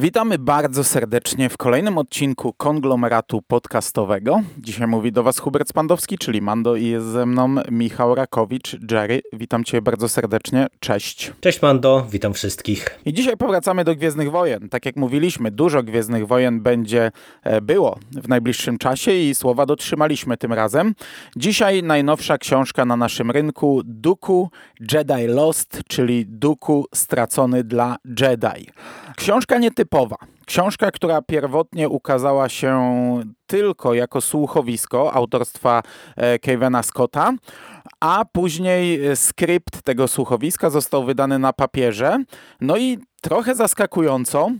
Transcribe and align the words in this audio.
Witamy 0.00 0.38
bardzo 0.38 0.84
serdecznie 0.84 1.48
w 1.48 1.56
kolejnym 1.56 1.98
odcinku 1.98 2.52
konglomeratu 2.52 3.42
podcastowego. 3.42 4.42
Dzisiaj 4.58 4.86
mówi 4.86 5.12
do 5.12 5.22
Was 5.22 5.38
Hubert 5.38 5.68
Spandowski, 5.68 6.18
czyli 6.18 6.42
Mando 6.42 6.76
i 6.76 6.86
jest 6.86 7.06
ze 7.06 7.26
mną 7.26 7.54
Michał 7.70 8.14
Rakowicz. 8.14 8.76
Jerry, 8.90 9.20
witam 9.32 9.64
Cię 9.64 9.82
bardzo 9.82 10.08
serdecznie. 10.08 10.66
Cześć. 10.80 11.32
Cześć 11.40 11.62
Mando, 11.62 12.06
witam 12.10 12.34
wszystkich. 12.34 12.98
I 13.04 13.12
dzisiaj 13.12 13.36
powracamy 13.36 13.84
do 13.84 13.94
Gwiezdnych 13.94 14.30
Wojen. 14.30 14.68
Tak 14.68 14.86
jak 14.86 14.96
mówiliśmy, 14.96 15.50
dużo 15.50 15.82
Gwiezdnych 15.82 16.26
Wojen 16.26 16.60
będzie 16.60 17.10
e, 17.42 17.60
było 17.60 17.98
w 18.12 18.28
najbliższym 18.28 18.78
czasie 18.78 19.12
i 19.12 19.34
słowa 19.34 19.66
dotrzymaliśmy 19.66 20.36
tym 20.36 20.52
razem. 20.52 20.94
Dzisiaj 21.36 21.82
najnowsza 21.82 22.38
książka 22.38 22.84
na 22.84 22.96
naszym 22.96 23.30
rynku 23.30 23.82
Duku 23.84 24.50
Jedi 24.92 25.26
Lost, 25.26 25.80
czyli 25.88 26.26
Duku 26.26 26.86
stracony 26.94 27.64
dla 27.64 27.96
Jedi. 28.20 28.70
Książka 29.16 29.58
nietypowa. 29.58 30.16
Książka, 30.46 30.90
która 30.90 31.22
pierwotnie 31.22 31.88
ukazała 31.88 32.48
się 32.48 32.80
tylko 33.46 33.94
jako 33.94 34.20
słuchowisko 34.20 35.12
autorstwa 35.12 35.82
e, 36.16 36.38
Kevena 36.38 36.82
Scotta, 36.82 37.32
a 38.00 38.24
później 38.32 39.00
skrypt 39.16 39.82
tego 39.82 40.08
słuchowiska 40.08 40.70
został 40.70 41.04
wydany 41.04 41.38
na 41.38 41.52
papierze. 41.52 42.24
No 42.60 42.76
i 42.76 42.98
trochę 43.22 43.54
zaskakująco 43.54 44.50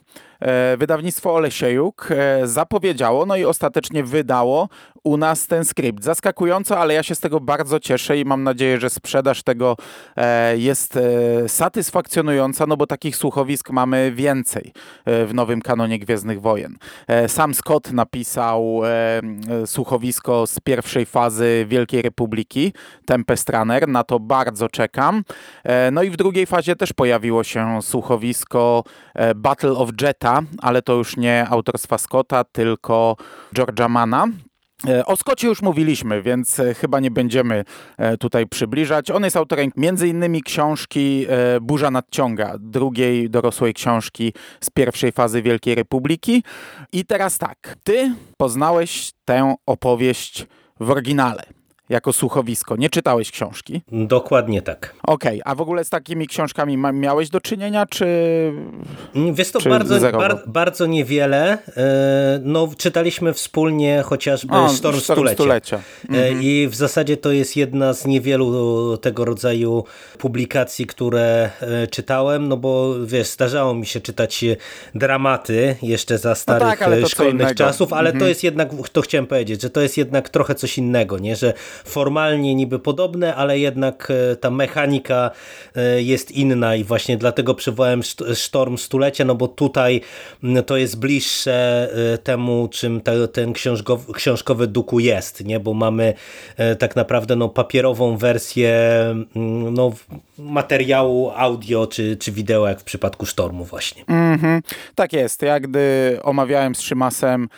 wydawnictwo 0.79 1.35
Olesiejuk 1.35 2.09
e, 2.11 2.47
zapowiedziało, 2.47 3.27
no 3.27 3.37
i 3.37 3.45
ostatecznie 3.45 4.05
wydało 4.05 4.69
u 5.05 5.17
nas 5.17 5.47
ten 5.47 5.65
skrypt. 5.65 6.05
Zaskakująco, 6.05 6.79
ale 6.79 6.95
ja 6.95 7.03
się 7.03 7.15
z 7.15 7.21
tego 7.21 7.41
bardzo 7.41 7.81
cieszę 7.81 8.19
i 8.19 8.25
mam 8.25 8.43
nadzieję, 8.43 8.81
że 8.81 8.91
sprzedaż 8.91 9.43
tego 9.43 9.77
e, 10.17 10.59
jest 10.59 10.99
satysfakcjonująca, 11.47 12.67
no 12.67 12.77
bo 12.77 12.87
takich 12.87 13.17
słuchowisk 13.17 13.71
mamy 13.71 14.13
więcej 14.15 14.73
w 15.07 15.31
nowym 15.35 15.63
kanonie 15.63 15.99
Gwiezdnych 15.99 16.41
Wojen. 16.41 16.77
Sam 17.27 17.55
Scott 17.55 17.93
napisał 17.93 18.81
słuchowisko 19.67 20.47
z 20.47 20.61
pierwszej 20.61 21.07
fazy 21.07 21.67
Wielkiej 21.69 22.03
Republiki, 22.03 22.73
Tempest 23.07 23.51
Runner, 23.51 23.89
na 23.89 24.05
to 24.05 24.21
bardzo 24.21 24.69
czekam. 24.69 25.25
No 25.93 26.03
i 26.03 26.11
w 26.11 26.17
drugiej 26.17 26.47
fazie 26.47 26.77
też 26.77 26.93
pojawiło 26.93 27.45
się 27.45 27.83
słuchowisko 27.83 28.85
Battle 29.37 29.71
of 29.73 29.91
Jetta, 30.03 30.30
ale 30.59 30.83
to 30.83 30.93
już 30.93 31.17
nie 31.17 31.47
autorstwa 31.49 31.99
Scotta, 31.99 32.45
tylko 32.45 33.17
George'a 33.55 33.89
Mana. 33.89 34.27
E, 34.89 35.07
o 35.07 35.17
Scottie 35.17 35.47
już 35.47 35.63
mówiliśmy, 35.63 36.23
więc 36.23 36.61
e, 36.61 36.75
chyba 36.75 37.01
nie 37.01 37.11
będziemy 37.11 37.65
e, 37.99 38.17
tutaj 38.17 38.47
przybliżać. 38.47 39.11
On 39.11 39.25
jest 39.25 39.37
autorem 39.37 39.71
innymi 40.07 40.43
książki 40.43 41.27
Burza 41.61 41.91
nadciąga, 41.91 42.55
drugiej 42.61 43.31
dorosłej 43.31 43.75
książki 43.75 44.33
z 44.61 44.71
pierwszej 44.71 45.13
fazy 45.13 45.43
Wielkiej 45.43 45.75
Republiki. 45.75 46.43
I 46.93 47.05
teraz 47.05 47.39
tak, 47.39 47.77
ty 47.85 48.15
poznałeś 48.37 49.13
tę 49.25 49.55
opowieść 49.67 50.47
w 50.81 50.91
oryginale 50.91 51.60
jako 51.91 52.13
słuchowisko. 52.13 52.77
Nie 52.77 52.91
czytałeś 52.91 53.31
książki? 53.31 53.83
Dokładnie 53.93 54.63
tak. 54.63 54.95
Okej, 55.03 55.41
okay. 55.43 55.53
a 55.53 55.55
w 55.55 55.61
ogóle 55.61 55.85
z 55.85 55.91
takimi 55.91 56.27
książkami 56.27 56.79
miałeś 56.93 57.31
do 57.31 57.41
czynienia, 57.41 57.87
czy 57.87 58.07
Wiesz 59.33 59.51
to, 59.51 59.61
bardzo, 59.61 60.13
bar, 60.13 60.43
bardzo 60.47 60.87
niewiele. 60.87 61.59
E, 61.77 62.41
no, 62.43 62.69
czytaliśmy 62.79 63.33
wspólnie 63.33 64.03
chociażby 64.07 64.55
o, 64.55 64.69
Storm, 64.69 65.01
Storm 65.01 65.21
Stulecia. 65.21 65.35
Stulecia. 65.35 65.77
E, 65.77 66.09
mhm. 66.09 66.43
I 66.43 66.69
w 66.71 66.75
zasadzie 66.75 67.17
to 67.17 67.33
jest 67.33 67.57
jedna 67.57 67.93
z 67.93 68.07
niewielu 68.07 68.97
tego 68.97 69.25
rodzaju 69.25 69.85
publikacji, 70.19 70.87
które 70.87 71.51
e, 71.61 71.87
czytałem, 71.87 72.49
no 72.49 72.57
bo 72.57 72.95
wiesz, 73.05 73.29
zdarzało 73.29 73.75
mi 73.75 73.87
się 73.87 74.01
czytać 74.01 74.45
dramaty 74.95 75.77
jeszcze 75.83 76.19
za 76.19 76.35
starych 76.35 76.81
no 76.81 76.87
tak, 76.87 77.09
szkolnych 77.09 77.55
czasów, 77.55 77.93
ale 77.93 78.11
mhm. 78.11 78.21
to 78.21 78.29
jest 78.29 78.45
jednak, 78.45 78.69
to 78.93 79.01
chciałem 79.01 79.27
powiedzieć, 79.27 79.63
że 79.63 79.71
to 79.71 79.81
jest 79.81 79.97
jednak 79.97 80.29
trochę 80.29 80.55
coś 80.55 80.79
innego, 80.79 81.19
nie? 81.19 81.37
że 81.37 81.55
formalnie 81.85 82.55
niby 82.55 82.79
podobne, 82.79 83.35
ale 83.35 83.59
jednak 83.59 84.09
e, 84.11 84.37
ta 84.37 84.51
mechanika 84.51 85.31
e, 85.77 86.03
jest 86.03 86.31
inna 86.31 86.77
i 86.77 86.85
właśnie 86.85 87.17
dlatego 87.17 87.55
przywołałem 87.55 88.03
Sztorm 88.35 88.77
Stulecia, 88.77 89.25
no 89.25 89.35
bo 89.35 89.49
tutaj 89.49 90.01
to 90.67 90.77
jest 90.77 90.99
bliższe 90.99 91.89
e, 92.15 92.19
temu, 92.19 92.69
czym 92.73 93.01
te, 93.01 93.29
ten 93.29 93.53
książkowy, 93.53 94.13
książkowy 94.13 94.67
duku 94.67 95.01
jest, 95.01 95.45
nie? 95.45 95.61
bo 95.61 95.75
mamy 95.75 96.15
tak 96.79 96.97
naprawdę 96.97 97.37
no, 97.37 97.49
papierową 97.49 98.17
wersję 98.17 98.81
no, 99.71 99.93
materiału 100.41 101.31
audio 101.37 101.87
czy, 101.87 102.17
czy 102.17 102.33
wideo, 102.33 102.69
jak 102.69 102.81
w 102.81 102.85
przypadku 102.85 103.27
Sztormu 103.27 103.65
właśnie. 103.65 104.05
Mm 104.07 104.39
-hmm. 104.39 104.63
Tak 104.95 105.13
jest. 105.13 105.43
Ja 105.43 105.61
gdy 105.61 106.19
omawiałem 106.23 106.75
z 106.75 106.81
Szymasem 106.81 107.49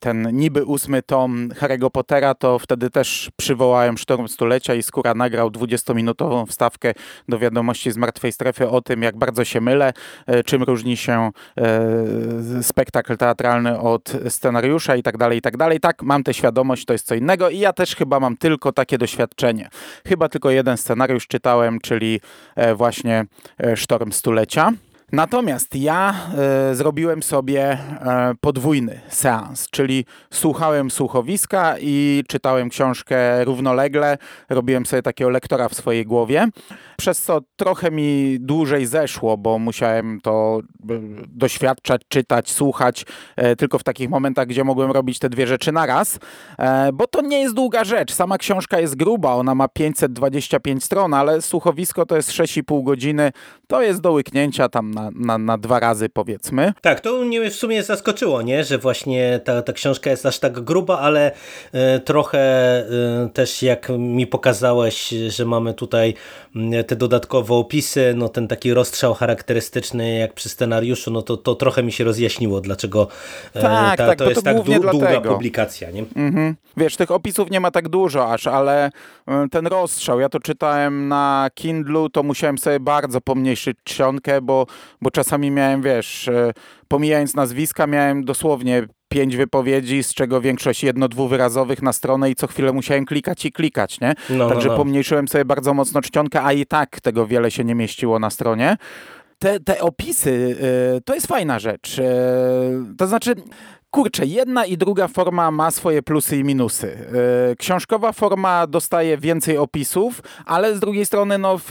ten 0.00 0.36
niby 0.36 0.64
ósmy 0.64 1.02
tom 1.02 1.48
Harry'ego 1.48 1.90
Pottera, 1.90 2.34
to 2.34 2.58
wtedy 2.58 2.90
też 2.90 3.30
przywołałem 3.36 3.98
Sztorm 3.98 4.28
Stulecia 4.28 4.74
i 4.74 4.82
Skóra 4.82 5.14
nagrał 5.14 5.48
20-minutową 5.48 6.46
wstawkę 6.46 6.92
do 7.28 7.38
wiadomości 7.38 7.92
z 7.92 7.96
Martwej 7.96 8.32
Strefy 8.32 8.68
o 8.68 8.80
tym, 8.80 9.02
jak 9.02 9.16
bardzo 9.16 9.44
się 9.44 9.60
mylę, 9.60 9.92
e, 10.26 10.44
czym 10.44 10.62
różni 10.62 10.96
się 10.96 11.30
e, 11.58 12.62
spektakl 12.62 13.16
teatralny 13.16 13.78
od 13.80 14.12
scenariusza 14.28 14.96
i 14.96 15.02
tak 15.02 15.16
dalej, 15.16 15.38
i 15.38 15.42
tak 15.42 15.56
dalej. 15.56 15.80
Tak, 15.80 16.02
mam 16.02 16.22
tę 16.22 16.34
świadomość, 16.34 16.84
to 16.84 16.92
jest 16.92 17.06
co 17.06 17.14
innego 17.14 17.50
i 17.50 17.58
ja 17.58 17.72
też 17.72 17.96
chyba 17.96 18.20
mam 18.20 18.36
tylko 18.36 18.72
takie 18.72 18.98
doświadczenie. 18.98 19.68
Chyba 20.06 20.28
tylko 20.28 20.50
jeden 20.50 20.76
scenariusz 20.76 21.26
czytałem, 21.26 21.80
czyli 21.80 22.14
e, 22.16 22.20
właśnie 22.74 23.24
Sztorm 23.74 24.12
Stulecia. 24.12 24.72
Natomiast 25.12 25.76
ja 25.76 26.14
e, 26.70 26.74
zrobiłem 26.74 27.22
sobie 27.22 27.62
e, 27.72 28.34
podwójny 28.40 29.00
seans, 29.08 29.70
czyli 29.70 30.04
słuchałem 30.30 30.90
słuchowiska 30.90 31.74
i 31.80 32.24
czytałem 32.28 32.68
książkę 32.68 33.44
równolegle, 33.44 34.18
robiłem 34.48 34.86
sobie 34.86 35.02
takiego 35.02 35.30
lektora 35.30 35.68
w 35.68 35.74
swojej 35.74 36.06
głowie, 36.06 36.48
przez 36.96 37.22
co 37.22 37.40
trochę 37.56 37.90
mi 37.90 38.36
dłużej 38.40 38.86
zeszło, 38.86 39.36
bo 39.36 39.58
musiałem 39.58 40.20
to 40.20 40.60
e, 40.60 40.94
doświadczać, 41.28 42.02
czytać, 42.08 42.50
słuchać 42.50 43.06
tylko 43.58 43.78
w 43.78 43.84
takich 43.84 44.10
momentach, 44.10 44.46
gdzie 44.46 44.64
mogłem 44.64 44.90
robić 44.90 45.18
te 45.18 45.28
dwie 45.28 45.46
rzeczy 45.46 45.72
naraz, 45.72 46.18
bo 46.94 47.06
to 47.06 47.20
nie 47.20 47.40
jest 47.40 47.54
długa 47.54 47.84
rzecz. 47.84 48.12
Sama 48.12 48.38
książka 48.38 48.80
jest 48.80 48.96
gruba, 48.96 49.34
ona 49.34 49.54
ma 49.54 49.68
525 49.68 50.84
stron, 50.84 51.14
ale 51.14 51.42
słuchowisko 51.42 52.06
to 52.06 52.16
jest 52.16 52.30
6,5 52.30 52.84
godziny, 52.84 53.32
to 53.66 53.82
jest 53.82 54.00
do 54.00 54.12
łyknięcia 54.12 54.68
tam 54.68 54.93
na 54.94 55.04
na, 55.14 55.38
na, 55.38 55.58
dwa 55.58 55.80
razy 55.80 56.08
powiedzmy. 56.08 56.72
Tak, 56.80 57.00
to 57.00 57.18
mnie 57.18 57.50
w 57.50 57.54
sumie 57.54 57.82
zaskoczyło, 57.82 58.42
nie? 58.42 58.64
że 58.64 58.78
właśnie 58.78 59.40
ta, 59.44 59.62
ta 59.62 59.72
książka 59.72 60.10
jest 60.10 60.26
aż 60.26 60.38
tak 60.38 60.60
gruba, 60.60 60.98
ale 60.98 61.32
y, 61.74 62.00
trochę 62.00 62.38
y, 63.26 63.28
też 63.28 63.62
jak 63.62 63.88
mi 63.98 64.26
pokazałeś, 64.26 65.14
że 65.28 65.44
mamy 65.44 65.74
tutaj 65.74 66.14
y, 66.56 66.84
te 66.84 66.96
dodatkowe 66.96 67.54
opisy, 67.54 68.14
no 68.16 68.28
ten 68.28 68.48
taki 68.48 68.74
rozstrzał 68.74 69.14
charakterystyczny 69.14 70.18
jak 70.18 70.34
przy 70.34 70.48
scenariuszu, 70.48 71.10
no 71.10 71.22
to, 71.22 71.36
to 71.36 71.54
trochę 71.54 71.82
mi 71.82 71.92
się 71.92 72.04
rozjaśniło, 72.04 72.60
dlaczego 72.60 73.08
tak, 73.52 73.98
ta, 73.98 74.06
tak, 74.06 74.18
to 74.18 74.24
jest 74.28 74.44
to 74.44 74.54
tak 74.54 74.62
długa 74.62 75.20
publikacja. 75.20 75.90
Nie? 75.90 76.04
Mhm. 76.16 76.54
Wiesz, 76.76 76.96
tych 76.96 77.10
opisów 77.10 77.50
nie 77.50 77.60
ma 77.60 77.70
tak 77.70 77.88
dużo 77.88 78.32
aż, 78.32 78.46
ale 78.46 78.90
ten 79.50 79.66
rozstrzał, 79.66 80.20
ja 80.20 80.28
to 80.28 80.40
czytałem 80.40 81.08
na 81.08 81.48
Kindlu, 81.54 82.08
to 82.08 82.22
musiałem 82.22 82.58
sobie 82.58 82.80
bardzo 82.80 83.20
pomniejszyć 83.20 83.76
czcionkę, 83.84 84.40
bo, 84.40 84.66
bo 85.02 85.10
czasami 85.10 85.50
miałem, 85.50 85.82
wiesz, 85.82 86.28
e, 86.28 86.52
pomijając 86.88 87.34
nazwiska, 87.34 87.86
miałem 87.86 88.24
dosłownie 88.24 88.86
pięć 89.08 89.36
wypowiedzi, 89.36 90.02
z 90.02 90.14
czego 90.14 90.40
większość 90.40 90.84
jedno-dwuwyrazowych 90.84 91.82
na 91.82 91.92
stronę 91.92 92.30
i 92.30 92.34
co 92.34 92.46
chwilę 92.46 92.72
musiałem 92.72 93.04
klikać 93.04 93.44
i 93.44 93.52
klikać, 93.52 94.00
nie? 94.00 94.14
No, 94.30 94.36
no 94.36 94.48
Także 94.48 94.68
no, 94.68 94.74
no. 94.74 94.78
pomniejszyłem 94.78 95.28
sobie 95.28 95.44
bardzo 95.44 95.74
mocno 95.74 96.00
czcionkę, 96.00 96.42
a 96.42 96.52
i 96.52 96.66
tak 96.66 97.00
tego 97.00 97.26
wiele 97.26 97.50
się 97.50 97.64
nie 97.64 97.74
mieściło 97.74 98.18
na 98.18 98.30
stronie. 98.30 98.76
Te, 99.38 99.60
te 99.60 99.80
opisy, 99.80 100.56
e, 100.96 101.00
to 101.00 101.14
jest 101.14 101.26
fajna 101.26 101.58
rzecz. 101.58 101.98
E, 101.98 102.04
to 102.98 103.06
znaczy, 103.06 103.34
kurczę, 103.94 104.26
jedna 104.26 104.66
i 104.66 104.76
druga 104.76 105.08
forma 105.08 105.50
ma 105.50 105.70
swoje 105.70 106.02
plusy 106.02 106.36
i 106.36 106.44
minusy. 106.44 106.98
E, 107.50 107.56
książkowa 107.56 108.12
forma 108.12 108.66
dostaje 108.66 109.18
więcej 109.18 109.58
opisów, 109.58 110.22
ale 110.46 110.76
z 110.76 110.80
drugiej 110.80 111.06
strony 111.06 111.38
no, 111.38 111.58
w, 111.58 111.64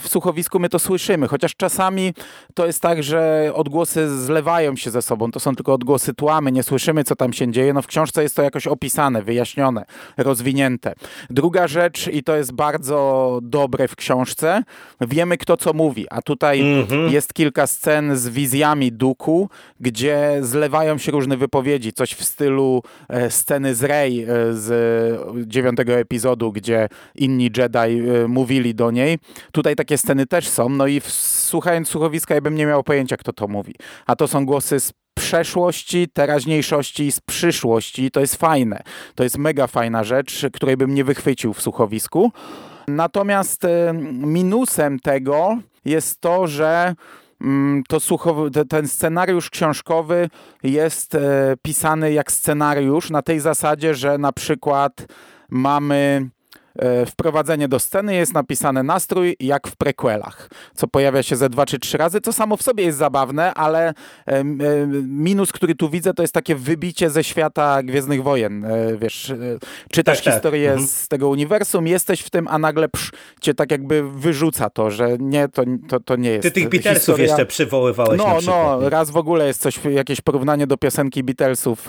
w 0.00 0.08
słuchowisku 0.08 0.58
my 0.58 0.68
to 0.68 0.78
słyszymy, 0.78 1.28
chociaż 1.28 1.56
czasami 1.56 2.14
to 2.54 2.66
jest 2.66 2.80
tak, 2.80 3.02
że 3.02 3.50
odgłosy 3.54 4.18
zlewają 4.18 4.76
się 4.76 4.90
ze 4.90 5.02
sobą, 5.02 5.30
to 5.30 5.40
są 5.40 5.54
tylko 5.54 5.72
odgłosy 5.72 6.14
tłamy, 6.14 6.52
nie 6.52 6.62
słyszymy 6.62 7.04
co 7.04 7.16
tam 7.16 7.32
się 7.32 7.52
dzieje. 7.52 7.72
No 7.72 7.82
w 7.82 7.86
książce 7.86 8.22
jest 8.22 8.36
to 8.36 8.42
jakoś 8.42 8.66
opisane, 8.66 9.22
wyjaśnione, 9.22 9.84
rozwinięte. 10.16 10.94
Druga 11.30 11.68
rzecz 11.68 12.08
i 12.08 12.22
to 12.22 12.36
jest 12.36 12.52
bardzo 12.52 13.38
dobre 13.42 13.88
w 13.88 13.96
książce, 13.96 14.62
wiemy 15.00 15.38
kto 15.38 15.56
co 15.56 15.72
mówi, 15.72 16.06
a 16.10 16.22
tutaj 16.22 16.60
mm 16.60 16.86
-hmm. 16.86 17.10
jest 17.10 17.34
kilka 17.34 17.66
scen 17.66 18.16
z 18.16 18.28
wizjami 18.28 18.92
Duku, 18.92 19.48
gdzie 19.80 20.38
zlewają 20.40 20.98
się 20.98 21.12
różne 21.12 21.36
wypowiedzi 21.36 21.65
zapowiedzi, 21.66 21.92
coś 21.92 22.12
w 22.12 22.24
stylu 22.24 22.82
e, 23.08 23.30
sceny 23.30 23.74
z 23.74 23.82
Rey 23.82 24.22
e, 24.22 24.26
z 24.54 24.68
dziewiątego 25.46 25.92
epizodu, 25.92 26.52
gdzie 26.52 26.88
inni 27.14 27.50
Jedi 27.56 27.78
e, 27.78 28.28
mówili 28.28 28.74
do 28.74 28.90
niej. 28.90 29.18
Tutaj 29.52 29.76
takie 29.76 29.98
sceny 29.98 30.26
też 30.26 30.48
są, 30.48 30.68
no 30.68 30.86
i 30.86 31.00
słuchając 31.06 31.88
słuchowiska 31.88 32.34
ja 32.34 32.40
bym 32.40 32.54
nie 32.54 32.66
miał 32.66 32.82
pojęcia, 32.82 33.16
kto 33.16 33.32
to 33.32 33.48
mówi. 33.48 33.74
A 34.06 34.16
to 34.16 34.28
są 34.28 34.46
głosy 34.46 34.80
z 34.80 34.92
przeszłości, 35.14 36.08
teraźniejszości 36.12 37.06
i 37.06 37.12
z 37.12 37.20
przyszłości. 37.20 38.10
To 38.10 38.20
jest 38.20 38.36
fajne. 38.36 38.82
To 39.14 39.22
jest 39.22 39.38
mega 39.38 39.66
fajna 39.66 40.04
rzecz, 40.04 40.46
której 40.52 40.76
bym 40.76 40.94
nie 40.94 41.04
wychwycił 41.04 41.52
w 41.52 41.62
słuchowisku. 41.62 42.32
Natomiast 42.88 43.64
e, 43.64 43.92
minusem 44.12 45.00
tego 45.00 45.58
jest 45.84 46.20
to, 46.20 46.46
że 46.46 46.94
to 47.88 48.00
słuchowy, 48.00 48.50
ten 48.68 48.88
scenariusz 48.88 49.50
książkowy 49.50 50.28
jest 50.62 51.14
e, 51.14 51.54
pisany 51.62 52.12
jak 52.12 52.32
scenariusz 52.32 53.10
na 53.10 53.22
tej 53.22 53.40
zasadzie, 53.40 53.94
że 53.94 54.18
na 54.18 54.32
przykład 54.32 55.06
mamy 55.50 56.28
wprowadzenie 57.06 57.68
do 57.68 57.78
sceny 57.78 58.14
jest 58.14 58.34
napisane 58.34 58.82
nastrój 58.82 59.36
jak 59.40 59.68
w 59.68 59.76
prequelach, 59.76 60.48
co 60.74 60.88
pojawia 60.88 61.22
się 61.22 61.36
ze 61.36 61.48
dwa 61.48 61.66
czy 61.66 61.78
trzy 61.78 61.98
razy, 61.98 62.20
co 62.20 62.32
samo 62.32 62.56
w 62.56 62.62
sobie 62.62 62.84
jest 62.84 62.98
zabawne, 62.98 63.54
ale 63.54 63.94
e, 64.26 64.44
minus, 65.06 65.52
który 65.52 65.74
tu 65.74 65.90
widzę, 65.90 66.14
to 66.14 66.22
jest 66.22 66.34
takie 66.34 66.54
wybicie 66.54 67.10
ze 67.10 67.24
świata 67.24 67.82
Gwiezdnych 67.82 68.22
Wojen. 68.22 68.64
E, 68.64 68.96
wiesz, 68.96 69.32
czytasz 69.92 70.18
tak, 70.18 70.24
tak. 70.24 70.34
historię 70.34 70.70
mhm. 70.70 70.88
z 70.88 71.08
tego 71.08 71.28
uniwersum, 71.28 71.86
jesteś 71.86 72.20
w 72.20 72.30
tym, 72.30 72.48
a 72.48 72.58
nagle 72.58 72.88
psz, 72.88 73.12
cię 73.40 73.54
tak 73.54 73.70
jakby 73.70 74.10
wyrzuca 74.10 74.70
to, 74.70 74.90
że 74.90 75.16
nie, 75.18 75.48
to, 75.48 75.62
to, 75.88 76.00
to 76.00 76.16
nie 76.16 76.30
jest 76.30 76.42
Ty 76.42 76.50
tych 76.50 76.68
Beatlesów 76.68 76.98
historia... 76.98 77.26
jeszcze 77.26 77.46
przywoływałeś 77.46 78.18
No, 78.18 78.38
no, 78.46 78.88
raz 78.90 79.10
w 79.10 79.16
ogóle 79.16 79.46
jest 79.46 79.60
coś, 79.60 79.84
jakieś 79.84 80.20
porównanie 80.20 80.66
do 80.66 80.76
piosenki 80.76 81.22
Beatlesów 81.22 81.88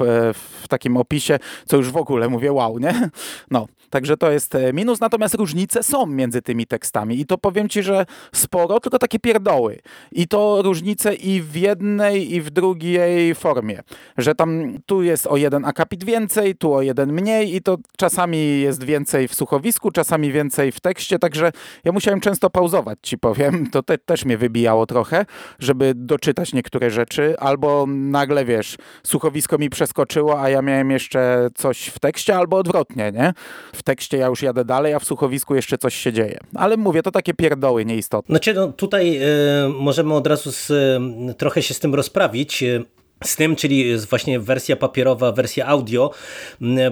w 0.64 0.68
takim 0.70 0.98
opisie, 0.98 1.40
co 1.66 1.78
już 1.78 1.92
w 1.92 1.98
ogóle 1.98 2.30
mówię, 2.30 2.54
wow, 2.54 2.80
nie? 2.80 3.10
No, 3.52 3.68
także 3.90 4.18
to 4.18 4.32
jest 4.32 4.58
minus, 4.78 5.00
natomiast 5.00 5.36
różnice 5.36 5.84
są 5.84 6.06
między 6.06 6.42
tymi 6.42 6.66
tekstami. 6.68 7.20
I 7.20 7.26
to 7.26 7.38
powiem 7.38 7.70
ci, 7.70 7.84
że 7.84 8.06
sporo, 8.34 8.80
tylko 8.80 9.00
takie 9.00 9.20
pierdoły. 9.20 9.80
I 10.12 10.28
to 10.28 10.62
różnice 10.62 11.14
i 11.14 11.42
w 11.42 11.56
jednej, 11.56 12.34
i 12.34 12.42
w 12.42 12.50
drugiej 12.50 13.36
formie, 13.36 13.82
że 14.18 14.36
tam 14.36 14.78
tu 14.86 15.04
jest 15.04 15.28
o 15.28 15.38
jeden 15.38 15.66
akapit 15.66 16.04
więcej, 16.04 16.56
tu 16.56 16.74
o 16.74 16.82
jeden 16.82 17.14
mniej 17.14 17.56
i 17.56 17.62
to 17.62 17.78
czasami 17.98 18.60
jest 18.62 18.84
więcej 18.84 19.28
w 19.28 19.36
słuchowisku, 19.36 19.92
czasami 19.92 20.32
więcej 20.32 20.72
w 20.72 20.80
tekście, 20.80 21.20
także 21.20 21.52
ja 21.84 21.92
musiałem 21.92 22.20
często 22.20 22.50
pauzować, 22.50 23.00
ci 23.02 23.18
powiem, 23.18 23.70
to 23.72 23.84
te, 23.84 23.98
też 23.98 24.26
mnie 24.26 24.38
wybijało 24.38 24.86
trochę, 24.86 25.26
żeby 25.60 25.94
doczytać 25.96 26.54
niektóre 26.54 26.92
rzeczy, 26.92 27.40
albo 27.40 27.86
nagle, 27.88 28.46
wiesz, 28.46 28.78
słuchowisko 29.04 29.58
mi 29.58 29.70
przeskoczyło, 29.70 30.42
a 30.42 30.50
ja 30.50 30.62
miałem 30.62 30.92
jeszcze 30.92 31.50
coś 31.56 31.88
w 31.88 32.00
tekście, 32.00 32.38
albo 32.38 32.58
odwrotnie, 32.58 33.12
nie? 33.12 33.34
W 33.74 33.84
tekście 33.84 34.18
ja 34.18 34.28
już 34.28 34.42
jadę 34.42 34.66
dalej, 34.68 34.94
a 34.94 35.00
w 35.00 35.06
słuchowisku 35.06 35.56
jeszcze 35.56 35.78
coś 35.78 35.96
się 35.96 36.14
dzieje. 36.14 36.40
Ale 36.56 36.78
mówię, 36.78 37.04
to 37.04 37.12
takie 37.12 37.34
pierdoły 37.34 37.86
nieistotne. 37.86 38.34
Znaczy, 38.34 38.54
no 38.54 38.68
tutaj 38.68 39.18
y, 39.18 39.70
możemy 39.70 40.14
od 40.14 40.28
razu 40.28 40.52
z, 40.52 40.70
y, 40.70 41.34
trochę 41.38 41.62
się 41.62 41.74
z 41.74 41.80
tym 41.80 41.96
rozprawić. 41.96 42.64
Y, 42.64 42.86
z 43.24 43.36
tym, 43.36 43.56
czyli 43.56 43.98
właśnie 43.98 44.40
wersja 44.40 44.76
papierowa, 44.76 45.32
wersja 45.32 45.66
audio, 45.66 46.12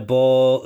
bo 0.07 0.63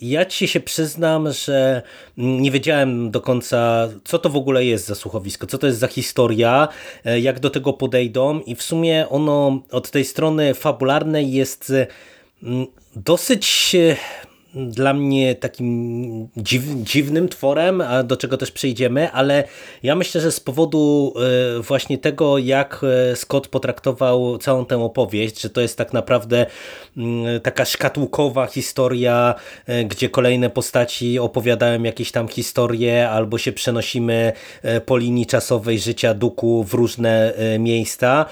ja 0.00 0.24
ci 0.24 0.48
się 0.48 0.60
przyznam, 0.60 1.32
że 1.32 1.82
nie 2.16 2.50
wiedziałem 2.50 3.10
do 3.10 3.20
końca, 3.20 3.88
co 4.04 4.18
to 4.18 4.28
w 4.28 4.36
ogóle 4.36 4.64
jest 4.64 4.86
za 4.86 4.94
słuchowisko, 4.94 5.46
co 5.46 5.58
to 5.58 5.66
jest 5.66 5.78
za 5.78 5.86
historia, 5.86 6.68
jak 7.04 7.40
do 7.40 7.50
tego 7.50 7.72
podejdą 7.72 8.40
i 8.40 8.54
w 8.54 8.62
sumie 8.62 9.08
ono 9.08 9.62
od 9.70 9.90
tej 9.90 10.04
strony 10.04 10.54
fabularnej 10.54 11.32
jest 11.32 11.72
dosyć 12.96 13.76
dla 14.54 14.94
mnie 14.94 15.34
takim 15.34 16.28
dziw, 16.36 16.62
dziwnym 16.74 17.28
tworem, 17.28 17.80
a 17.80 18.02
do 18.02 18.16
czego 18.16 18.36
też 18.36 18.50
przejdziemy, 18.50 19.12
ale 19.12 19.44
ja 19.82 19.94
myślę, 19.94 20.20
że 20.20 20.32
z 20.32 20.40
powodu 20.40 21.14
e, 21.58 21.62
właśnie 21.62 21.98
tego, 21.98 22.38
jak 22.38 22.80
e, 23.12 23.16
Scott 23.16 23.48
potraktował 23.48 24.38
całą 24.38 24.64
tę 24.64 24.78
opowieść, 24.78 25.40
że 25.40 25.50
to 25.50 25.60
jest 25.60 25.78
tak 25.78 25.92
naprawdę 25.92 26.46
mm, 26.96 27.40
taka 27.40 27.64
szkatułkowa 27.64 28.46
historia, 28.46 29.34
e, 29.66 29.84
gdzie 29.84 30.08
kolejne 30.08 30.50
postaci 30.50 31.18
opowiadają 31.18 31.82
jakieś 31.82 32.12
tam 32.12 32.28
historie, 32.28 33.10
albo 33.10 33.38
się 33.38 33.52
przenosimy 33.52 34.32
po 34.86 34.96
linii 34.96 35.26
czasowej 35.26 35.78
życia 35.78 36.14
Duku 36.14 36.64
w 36.64 36.74
różne 36.74 37.32
miejsca, 37.58 38.26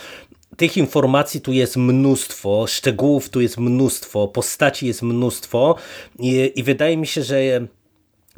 tych 0.57 0.77
informacji 0.77 1.41
tu 1.41 1.53
jest 1.53 1.77
mnóstwo, 1.77 2.67
szczegółów 2.69 3.29
tu 3.29 3.41
jest 3.41 3.59
mnóstwo, 3.59 4.29
postaci 4.29 4.87
jest 4.87 5.03
mnóstwo 5.03 5.75
i, 6.19 6.53
i 6.57 6.63
wydaje 6.63 6.97
mi 6.97 7.07
się, 7.07 7.23
że 7.23 7.41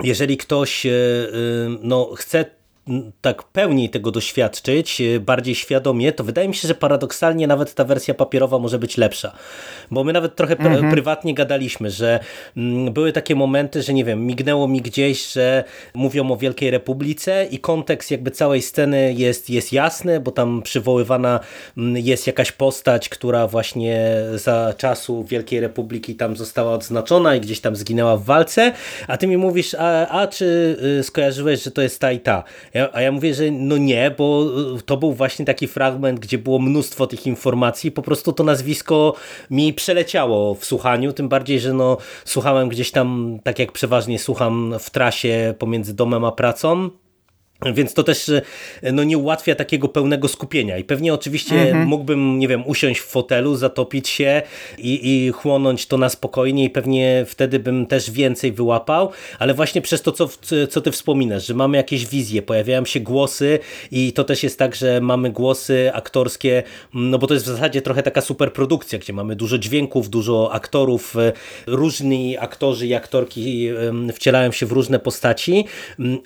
jeżeli 0.02 0.36
ktoś 0.36 0.86
e, 0.86 0.90
e, 0.90 0.92
no, 1.82 2.10
chce 2.16 2.59
tak 3.20 3.42
pełniej 3.42 3.90
tego 3.90 4.10
doświadczyć, 4.10 5.00
e, 5.00 5.20
bardziej 5.20 5.54
świadomie, 5.54 6.12
to 6.12 6.24
wydaje 6.24 6.48
mi 6.48 6.54
się, 6.54 6.68
że 6.68 6.74
paradoksalnie 6.74 7.46
nawet 7.46 7.74
ta 7.74 7.84
wersja 7.84 8.14
papierowa 8.14 8.58
może 8.58 8.78
być 8.78 8.96
lepsza. 8.96 9.32
Bo 9.90 10.04
my 10.04 10.12
nawet 10.12 10.36
trochę 10.36 10.56
mhm. 10.56 10.90
prywatnie 10.90 11.34
gadaliśmy, 11.34 11.90
że 11.90 12.20
mm, 12.56 12.92
były 12.92 13.12
takie 13.12 13.34
momenty, 13.34 13.82
że 13.82 13.92
nie 13.92 14.04
wiem, 14.04 14.26
mignęło 14.26 14.68
mi 14.68 14.80
gdzieś, 14.80 15.32
że 15.32 15.64
mówią 15.94 16.30
o 16.30 16.36
Wielkiej 16.36 16.70
Republice 16.70 17.46
i 17.50 17.58
kontekst 17.58 18.10
jakby 18.10 18.30
całej 18.30 18.62
sceny 18.62 19.14
jest, 19.16 19.50
jest 19.50 19.72
jasny, 19.72 20.20
bo 20.20 20.30
tam 20.30 20.62
przywoływana 20.62 21.40
mm, 21.76 21.96
jest 21.96 22.26
jakaś 22.26 22.52
postać, 22.52 23.08
która 23.08 23.46
właśnie 23.46 24.16
za 24.34 24.74
czasu 24.76 25.24
Wielkiej 25.24 25.60
Republiki 25.60 26.14
tam 26.14 26.36
została 26.36 26.72
odznaczona 26.72 27.34
i 27.34 27.40
gdzieś 27.40 27.60
tam 27.60 27.76
zginęła 27.76 28.16
w 28.16 28.24
walce, 28.24 28.72
a 29.08 29.16
ty 29.16 29.26
mi 29.26 29.36
mówisz, 29.36 29.74
a, 29.78 30.08
a 30.08 30.26
czy 30.26 30.76
y, 31.00 31.02
skojarzyłeś, 31.02 31.62
że 31.62 31.70
to 31.70 31.82
jest 31.82 32.00
ta 32.00 32.12
i 32.12 32.20
ta? 32.20 32.44
A 32.92 33.00
ja 33.00 33.12
mówię, 33.12 33.34
że 33.34 33.50
no 33.50 33.76
nie, 33.76 34.14
bo 34.18 34.46
y, 34.78 34.82
to 34.82 34.96
był 34.96 35.12
właśnie 35.12 35.44
taki 35.44 35.68
fragment, 35.68 36.20
gdzie 36.20 36.38
było 36.38 36.58
mnóstwo 36.58 37.06
tych 37.06 37.26
informacji, 37.26 37.92
po 37.92 38.02
prostu 38.02 38.32
to 38.32 38.44
nazwisko 38.44 39.14
mi 39.50 39.72
przeleciało 39.72 40.54
w 40.54 40.64
słuchaniu, 40.64 41.12
tym 41.12 41.28
bardziej, 41.28 41.60
że 41.60 41.72
no 41.72 41.96
słuchałem 42.24 42.68
gdzieś 42.68 42.90
tam, 42.90 43.38
tak 43.44 43.58
jak 43.58 43.72
przeważnie 43.72 44.18
słucham 44.18 44.74
w 44.80 44.90
trasie 44.90 45.54
pomiędzy 45.58 45.94
domem 45.94 46.24
a 46.24 46.32
pracą, 46.32 46.90
więc 47.74 47.94
to 47.94 48.02
też 48.02 48.28
e, 48.28 48.42
no, 48.92 49.04
nie 49.04 49.18
ułatwia 49.18 49.54
takiego 49.54 49.88
pełnego 49.88 50.28
skupienia. 50.28 50.78
I 50.78 50.84
pewnie 50.84 51.14
oczywiście 51.14 51.54
mhm. 51.54 51.88
mógłbym, 51.88 52.38
nie 52.38 52.48
wiem, 52.48 52.62
usiąść 52.66 53.00
w 53.00 53.04
fotelu, 53.04 53.56
zatopić 53.56 54.08
się 54.08 54.42
i, 54.78 55.00
i 55.26 55.30
chłonąć 55.32 55.86
to 55.86 55.98
na 55.98 56.08
spokojnie 56.08 56.64
i 56.64 56.70
pewnie 56.70 57.24
wtedy 57.28 57.58
bym 57.58 57.86
też 57.86 58.10
więcej 58.10 58.52
wyłapał, 58.52 59.10
ale 59.38 59.54
właśnie 59.54 59.82
przez 59.82 60.02
to, 60.02 60.12
co, 60.12 60.28
co 60.70 60.80
ty 60.80 60.90
wspominasz, 60.90 61.46
że 61.46 61.54
mamy 61.54 61.76
jakieś 61.76 62.06
wizje, 62.06 62.42
pojawiają 62.42 62.84
się 62.84 63.00
głosy 63.00 63.58
i 63.90 64.12
to 64.12 64.24
też 64.24 64.42
jest 64.42 64.58
tak, 64.58 64.74
że 64.74 65.00
mamy 65.00 65.30
głosy 65.30 65.90
aktorskie, 65.94 66.62
no 66.94 67.18
bo 67.18 67.26
to 67.26 67.34
jest 67.34 67.46
w 67.46 67.48
zasadzie 67.48 67.82
trochę 67.82 68.02
taka 68.02 68.20
superprodukcja, 68.20 68.98
gdzie 68.98 69.12
mamy 69.12 69.36
dużo 69.36 69.58
dźwięków, 69.58 70.10
dużo 70.10 70.52
aktorów, 70.52 71.16
e, 71.16 71.32
różni 71.66 72.38
aktorzy 72.38 72.86
i 72.86 72.94
aktorki 72.94 73.68
wcielają 74.12 74.52
się 74.52 74.66
w 74.66 74.72
różne 74.72 74.98
postaci, 74.98 75.64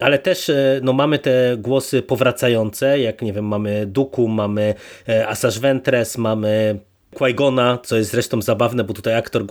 ale 0.00 0.18
też 0.18 0.48
e, 0.48 0.80
no, 0.82 0.92
mamy 0.92 1.18
te 1.24 1.56
głosy 1.58 2.02
powracające, 2.02 3.00
jak 3.00 3.22
nie 3.22 3.32
wiem, 3.32 3.44
mamy 3.44 3.86
Duku, 3.86 4.28
mamy 4.28 4.74
e, 5.08 5.28
Asaż 5.28 5.58
Ventres, 5.58 6.18
mamy 6.18 6.78
Qui-Gona, 7.14 7.78
co 7.84 7.96
jest 7.96 8.10
zresztą 8.10 8.42
zabawne, 8.42 8.84
bo 8.84 8.94
tutaj 8.94 9.14
aktor 9.14 9.44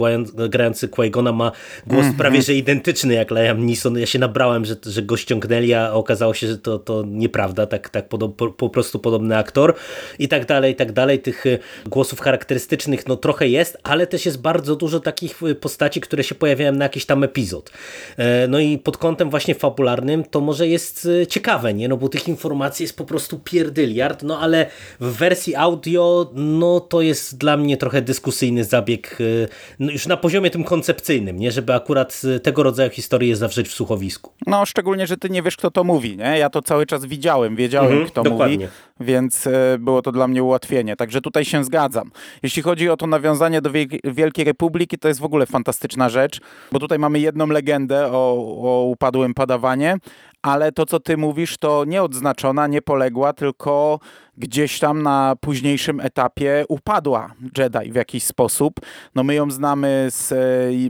grający 0.49 0.87
Qui-Gona 0.87 1.33
ma 1.33 1.51
głos 1.87 2.01
mm 2.01 2.13
-hmm. 2.13 2.17
prawie 2.17 2.41
że 2.41 2.53
identyczny 2.53 3.13
jak 3.13 3.31
Liam 3.31 3.65
Neeson. 3.65 3.97
Ja 3.97 4.05
się 4.05 4.19
nabrałem, 4.19 4.65
że, 4.65 4.75
że 4.85 5.01
go 5.01 5.17
ściągnęli, 5.17 5.73
a 5.73 5.93
okazało 5.93 6.33
się, 6.33 6.47
że 6.47 6.57
to, 6.57 6.79
to 6.79 7.03
nieprawda, 7.07 7.65
tak, 7.65 7.89
tak 7.89 8.09
po, 8.09 8.29
po, 8.29 8.69
prostu 8.69 8.99
podobny 8.99 9.37
aktor 9.37 9.73
i 10.19 10.27
tak 10.27 10.45
dalej, 10.45 10.73
i 10.73 10.75
tak 10.75 10.91
dalej. 10.91 11.19
Tych 11.19 11.45
y, 11.45 11.59
głosów 11.85 12.19
charakterystycznych 12.19 13.07
no 13.07 13.17
trochę 13.17 13.47
jest, 13.47 13.77
ale 13.83 14.07
też 14.07 14.25
jest 14.25 14.41
bardzo 14.41 14.75
dużo 14.75 14.99
takich 14.99 15.43
y, 15.43 15.55
postaci, 15.55 16.01
które 16.01 16.23
się 16.23 16.35
pojawiają 16.35 16.71
na 16.71 16.85
jakiś 16.85 17.05
tam 17.05 17.23
epizod. 17.23 17.71
E, 18.17 18.47
no 18.47 18.59
i 18.59 18.77
pod 18.77 18.97
kątem 18.97 19.29
właśnie 19.29 19.55
fabularnym 19.55 20.23
to 20.23 20.41
może 20.41 20.67
jest 20.67 21.05
y, 21.05 21.27
ciekawe, 21.27 21.73
nie? 21.73 21.87
No 21.87 21.97
bo 21.97 22.09
tych 22.09 22.27
informacji 22.27 22.83
jest 22.83 22.97
po 22.97 23.05
prostu 23.05 23.39
pierdyliard, 23.39 24.23
no 24.23 24.39
ale 24.39 24.65
w 24.99 25.17
wersji 25.17 25.55
audio 25.55 26.31
no 26.33 26.79
to 26.79 27.01
jest 27.01 27.37
dla 27.37 27.52
dla 27.57 27.63
mnie 27.63 27.77
trochę 27.77 28.01
dyskusyjny 28.01 28.63
zabieg 28.63 29.21
y, 29.21 29.47
no 29.79 29.91
już 29.91 30.07
na 30.07 30.17
poziomie 30.17 30.49
tym 30.49 30.63
koncepcyjnym, 30.63 31.39
nie? 31.39 31.51
żeby 31.51 31.73
akurat 31.73 32.21
y, 32.23 32.39
tego 32.39 32.63
rodzaju 32.63 32.89
historię 32.89 33.35
zawrzeć 33.35 33.67
w 33.67 33.73
słuchowisku. 33.73 34.31
No 34.47 34.65
szczególnie, 34.65 35.07
że 35.07 35.17
ty 35.17 35.29
nie 35.29 35.41
wiesz 35.41 35.57
kto 35.57 35.71
to 35.71 35.83
mówi, 35.83 36.17
nie? 36.17 36.37
Ja 36.37 36.49
to 36.49 36.61
cały 36.61 36.85
czas 36.85 37.05
widziałem, 37.05 37.55
wiedziałem 37.55 37.91
mhm, 37.91 38.07
kto 38.07 38.23
dokładnie. 38.23 38.57
mówi, 38.57 38.69
więc 38.99 39.47
y, 39.47 39.51
było 39.79 40.01
to 40.01 40.11
dla 40.11 40.27
mnie 40.27 40.43
ułatwienie, 40.43 40.95
także 40.95 41.21
tutaj 41.21 41.45
się 41.45 41.63
zgadzam. 41.63 42.11
Jeśli 42.43 42.61
chodzi 42.61 42.89
o 42.89 42.97
to 42.97 43.07
nawiązanie 43.07 43.61
do 43.61 43.69
Wielkiej 44.03 44.45
Republiki, 44.45 44.97
to 44.97 45.07
jest 45.07 45.19
w 45.19 45.23
ogóle 45.23 45.45
fantastyczna 45.45 46.09
rzecz, 46.09 46.41
bo 46.71 46.79
tutaj 46.79 46.99
mamy 46.99 47.19
jedną 47.19 47.47
legendę 47.47 48.07
o, 48.11 48.35
o 48.61 48.83
upadłym 48.83 49.33
padawanie, 49.33 49.97
ale 50.43 50.71
to, 50.71 50.85
co 50.85 50.99
ty 50.99 51.17
mówisz, 51.17 51.57
to 51.57 51.85
nie 51.85 52.03
odznaczona, 52.03 52.67
nie 52.67 52.81
poległa, 52.81 53.33
tylko 53.33 53.99
gdzieś 54.37 54.79
tam 54.79 55.03
na 55.03 55.35
późniejszym 55.41 55.99
etapie 55.99 56.65
upadła. 56.69 57.33
Jedi 57.57 57.91
w 57.91 57.95
jakiś 57.95 58.23
sposób. 58.23 58.73
No 59.15 59.23
my 59.23 59.35
ją 59.35 59.51
znamy 59.51 60.07
z 60.11 60.31
e, 60.31 60.35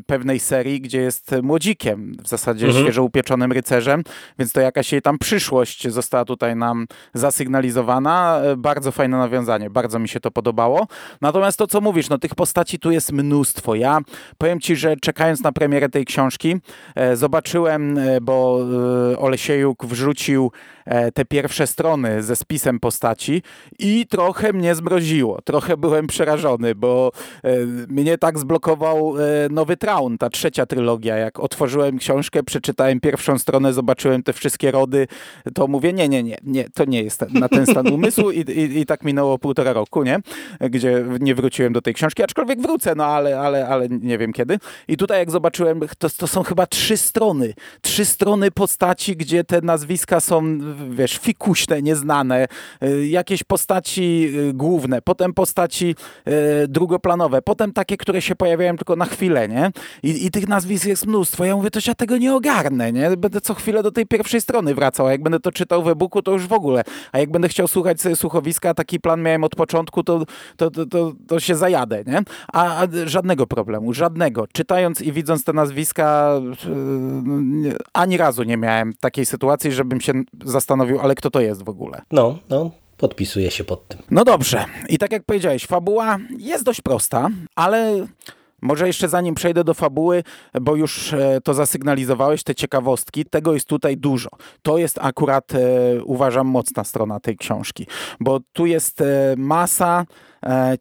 pewnej 0.05 0.39
serii, 0.39 0.81
gdzie 0.81 1.01
jest 1.01 1.35
młodzikiem, 1.43 2.15
w 2.23 2.27
zasadzie 2.27 2.65
mhm. 2.65 2.83
świeżo 2.85 3.03
upieczonym 3.03 3.51
rycerzem, 3.51 4.03
więc 4.39 4.51
to 4.51 4.61
jakaś 4.61 4.91
jej 4.91 5.01
tam 5.01 5.17
przyszłość 5.17 5.87
została 5.87 6.25
tutaj 6.25 6.55
nam 6.55 6.87
zasygnalizowana. 7.13 8.41
E, 8.43 8.57
bardzo 8.57 8.91
fajne 8.91 9.17
nawiązanie, 9.17 9.69
bardzo 9.69 9.99
mi 9.99 10.09
się 10.09 10.19
to 10.19 10.31
podobało. 10.31 10.87
Natomiast 11.21 11.57
to, 11.57 11.67
co 11.67 11.81
mówisz, 11.81 12.09
no 12.09 12.17
tych 12.17 12.35
postaci 12.35 12.79
tu 12.79 12.91
jest 12.91 13.11
mnóstwo. 13.11 13.75
Ja 13.75 13.99
powiem 14.37 14.59
ci, 14.59 14.75
że 14.75 14.97
czekając 14.97 15.43
na 15.43 15.51
premierę 15.51 15.89
tej 15.89 16.05
książki, 16.05 16.55
e, 16.95 17.15
zobaczyłem, 17.15 17.99
bo 18.21 18.59
Olesiejuk 19.43 19.85
wrzucił 19.85 20.51
te 21.13 21.25
pierwsze 21.25 21.67
strony 21.67 22.23
ze 22.23 22.35
spisem 22.35 22.79
postaci 22.79 23.41
i 23.79 24.07
trochę 24.09 24.53
mnie 24.53 24.75
zmroziło. 24.75 25.41
Trochę 25.41 25.77
byłem 25.77 26.07
przerażony, 26.07 26.75
bo 26.75 27.11
mnie 27.87 28.17
tak 28.17 28.39
zblokował 28.39 29.13
nowy 29.49 29.77
Traun, 29.77 30.17
ta 30.17 30.29
trzecia 30.29 30.65
trylogia. 30.65 31.17
Jak 31.17 31.39
otworzyłem 31.39 31.97
książkę, 31.97 32.43
przeczytałem 32.43 32.99
pierwszą 32.99 33.39
stronę, 33.39 33.73
zobaczyłem 33.73 34.23
te 34.23 34.33
wszystkie 34.33 34.71
rody, 34.71 35.07
to 35.53 35.67
mówię, 35.67 35.93
nie, 35.93 36.09
nie, 36.09 36.23
nie, 36.23 36.37
nie 36.43 36.69
to 36.69 36.85
nie 36.85 37.03
jest 37.03 37.33
na 37.33 37.49
ten 37.49 37.65
stan 37.65 37.87
umysłu 37.87 38.31
i, 38.31 38.39
i, 38.39 38.79
i 38.79 38.85
tak 38.85 39.03
minęło 39.03 39.37
półtora 39.39 39.73
roku, 39.73 40.03
nie? 40.03 40.19
Gdzie 40.69 41.05
nie 41.19 41.35
wróciłem 41.35 41.73
do 41.73 41.81
tej 41.81 41.93
książki, 41.93 42.23
aczkolwiek 42.23 42.61
wrócę, 42.61 42.95
no 42.95 43.05
ale, 43.05 43.39
ale, 43.39 43.67
ale 43.67 43.89
nie 43.89 44.17
wiem 44.17 44.33
kiedy. 44.33 44.59
I 44.87 44.97
tutaj 44.97 45.19
jak 45.19 45.31
zobaczyłem, 45.31 45.79
to, 45.97 46.09
to 46.09 46.27
są 46.27 46.43
chyba 46.43 46.67
trzy 46.67 46.97
strony. 46.97 47.53
Trzy 47.81 48.05
strony 48.05 48.51
postaci, 48.51 49.15
gdzie 49.15 49.32
te 49.43 49.61
nazwiska 49.61 50.19
są, 50.19 50.59
wiesz, 50.89 51.17
fikuśne, 51.17 51.81
nieznane, 51.81 52.47
y, 52.83 53.07
jakieś 53.07 53.43
postaci 53.43 54.33
y, 54.49 54.53
główne, 54.53 55.01
potem 55.01 55.33
postaci 55.33 55.95
y, 56.63 56.67
drugoplanowe, 56.67 57.41
potem 57.41 57.73
takie, 57.73 57.97
które 57.97 58.21
się 58.21 58.35
pojawiają 58.35 58.77
tylko 58.77 58.95
na 58.95 59.05
chwilę, 59.05 59.49
nie? 59.49 59.71
I, 60.03 60.25
I 60.25 60.31
tych 60.31 60.47
nazwisk 60.47 60.85
jest 60.85 61.07
mnóstwo. 61.07 61.45
Ja 61.45 61.55
mówię, 61.55 61.71
to 61.71 61.79
ja 61.87 61.95
tego 61.95 62.17
nie 62.17 62.35
ogarnę, 62.35 62.91
nie? 62.91 63.17
Będę 63.17 63.41
co 63.41 63.53
chwilę 63.53 63.83
do 63.83 63.91
tej 63.91 64.05
pierwszej 64.05 64.41
strony 64.41 64.75
wracał, 64.75 65.07
a 65.07 65.11
jak 65.11 65.23
będę 65.23 65.39
to 65.39 65.51
czytał 65.51 65.83
w 65.83 65.87
e-booku, 65.87 66.21
to 66.21 66.31
już 66.31 66.47
w 66.47 66.53
ogóle. 66.53 66.83
A 67.11 67.19
jak 67.19 67.31
będę 67.31 67.47
chciał 67.49 67.67
słuchać 67.67 68.01
sobie 68.01 68.15
słuchowiska, 68.15 68.73
taki 68.73 68.99
plan 68.99 69.21
miałem 69.21 69.43
od 69.43 69.55
początku, 69.55 70.03
to, 70.03 70.25
to, 70.57 70.71
to, 70.71 70.85
to, 70.85 71.13
to 71.27 71.39
się 71.39 71.55
zajadę, 71.55 72.03
nie? 72.07 72.21
A, 72.53 72.83
a, 72.83 72.87
żadnego 73.05 73.47
problemu, 73.47 73.93
żadnego. 73.93 74.47
Czytając 74.47 75.01
i 75.01 75.11
widząc 75.11 75.43
te 75.43 75.53
nazwiska, 75.53 76.31
ani 77.93 78.17
razu 78.17 78.43
nie 78.43 78.57
miałem 78.57 78.93
takiej 78.99 79.22
sytuacji, 79.25 79.71
żebym 79.71 80.01
się 80.01 80.13
zastanowił, 80.45 80.99
ale 80.99 81.15
kto 81.15 81.31
to 81.31 81.41
jest 81.41 81.63
w 81.63 81.69
ogóle. 81.69 82.01
No, 82.11 82.39
no, 82.49 82.71
Podpisuję 82.97 83.51
się 83.51 83.63
pod 83.63 83.87
tym. 83.87 83.99
No 84.11 84.25
dobrze. 84.25 84.65
I 84.89 84.97
tak 84.97 85.11
jak 85.11 85.23
powiedziałeś, 85.23 85.65
fabuła 85.65 86.17
jest 86.37 86.63
dość 86.63 86.81
prosta, 86.81 87.29
ale 87.55 88.07
może 88.61 88.87
jeszcze 88.87 89.09
zanim 89.09 89.35
przejdę 89.35 89.63
do 89.63 89.73
fabuły, 89.73 90.23
bo 90.61 90.75
już 90.75 91.13
e, 91.13 91.41
to 91.43 91.53
zasygnalizowałeś, 91.53 92.43
te 92.43 92.55
ciekawostki, 92.55 93.25
tego 93.25 93.53
jest 93.53 93.67
tutaj 93.67 93.97
dużo. 93.97 94.29
To 94.61 94.77
jest 94.77 94.99
akurat, 95.01 95.53
e, 95.55 95.59
uważam, 96.03 96.47
mocna 96.47 96.83
strona 96.83 97.19
tej 97.19 97.37
książki, 97.37 97.87
bo 98.19 98.39
tu 98.53 98.65
jest 98.65 99.01
e, 99.01 99.35
masa 99.37 100.05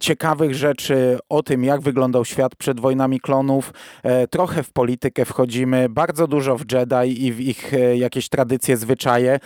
ciekawych 0.00 0.54
rzeczy 0.54 1.18
o 1.28 1.42
tym, 1.42 1.64
jak 1.64 1.80
wyglądał 1.80 2.24
świat 2.24 2.56
przed 2.56 2.80
wojnami 2.80 3.20
klonów. 3.20 3.72
E, 4.02 4.26
trochę 4.28 4.62
w 4.62 4.72
politykę 4.72 5.24
wchodzimy, 5.24 5.88
bardzo 5.88 6.26
dużo 6.26 6.58
w 6.58 6.72
Jedi 6.72 7.26
i 7.26 7.32
w 7.32 7.40
ich 7.40 7.74
e, 7.74 7.96
jakieś 7.96 8.28
tradycje, 8.28 8.76
zwyczaje. 8.76 9.38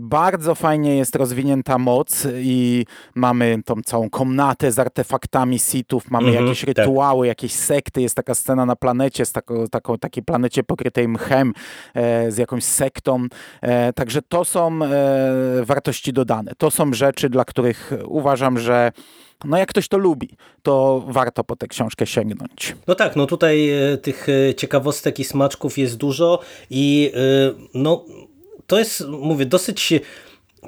Bardzo 0.00 0.54
fajnie 0.54 0.96
jest 0.96 1.16
rozwinięta 1.16 1.78
moc 1.78 2.26
i 2.34 2.86
mamy 3.14 3.58
tą 3.64 3.82
całą 3.82 4.10
komnatę 4.10 4.72
z 4.72 4.78
artefaktami 4.78 5.58
Sithów, 5.58 6.10
mamy 6.10 6.28
mhm, 6.28 6.46
jakieś 6.46 6.60
tak. 6.60 6.68
rytuały, 6.68 7.26
tak. 7.26 7.28
jakieś 7.28 7.52
sekty. 7.52 8.02
Jest 8.02 8.14
taka 8.14 8.34
scena 8.34 8.66
na 8.66 8.76
planecie, 8.76 9.26
z 9.26 9.32
taką, 9.32 9.66
taką 9.66 9.98
takiej 9.98 10.22
planecie 10.22 10.62
pokrytej 10.62 11.08
mchem, 11.08 11.52
z 12.28 12.38
jakąś 12.38 12.64
sektą. 12.64 13.26
Także 13.94 14.22
to 14.22 14.44
są 14.44 14.78
wartości 15.62 16.12
dodane. 16.12 16.52
To 16.58 16.70
są 16.70 16.92
rzeczy, 16.92 17.28
dla 17.28 17.44
których 17.44 17.92
uważam, 18.04 18.58
że 18.58 18.92
no 19.44 19.58
jak 19.58 19.68
ktoś 19.68 19.88
to 19.88 19.98
lubi, 19.98 20.28
to 20.62 21.04
warto 21.08 21.44
po 21.44 21.56
tę 21.56 21.68
książkę 21.68 22.06
sięgnąć. 22.06 22.76
No 22.86 22.94
tak, 22.94 23.16
no 23.16 23.26
tutaj 23.26 23.70
e, 23.70 23.98
tych 23.98 24.26
e, 24.28 24.54
ciekawostek 24.54 25.18
i 25.18 25.24
smaczków 25.24 25.78
jest 25.78 25.96
dużo 25.96 26.38
i 26.70 27.12
e, 27.14 27.20
no 27.74 28.04
to 28.66 28.78
jest, 28.78 29.08
mówię, 29.08 29.46
dosyć 29.46 29.94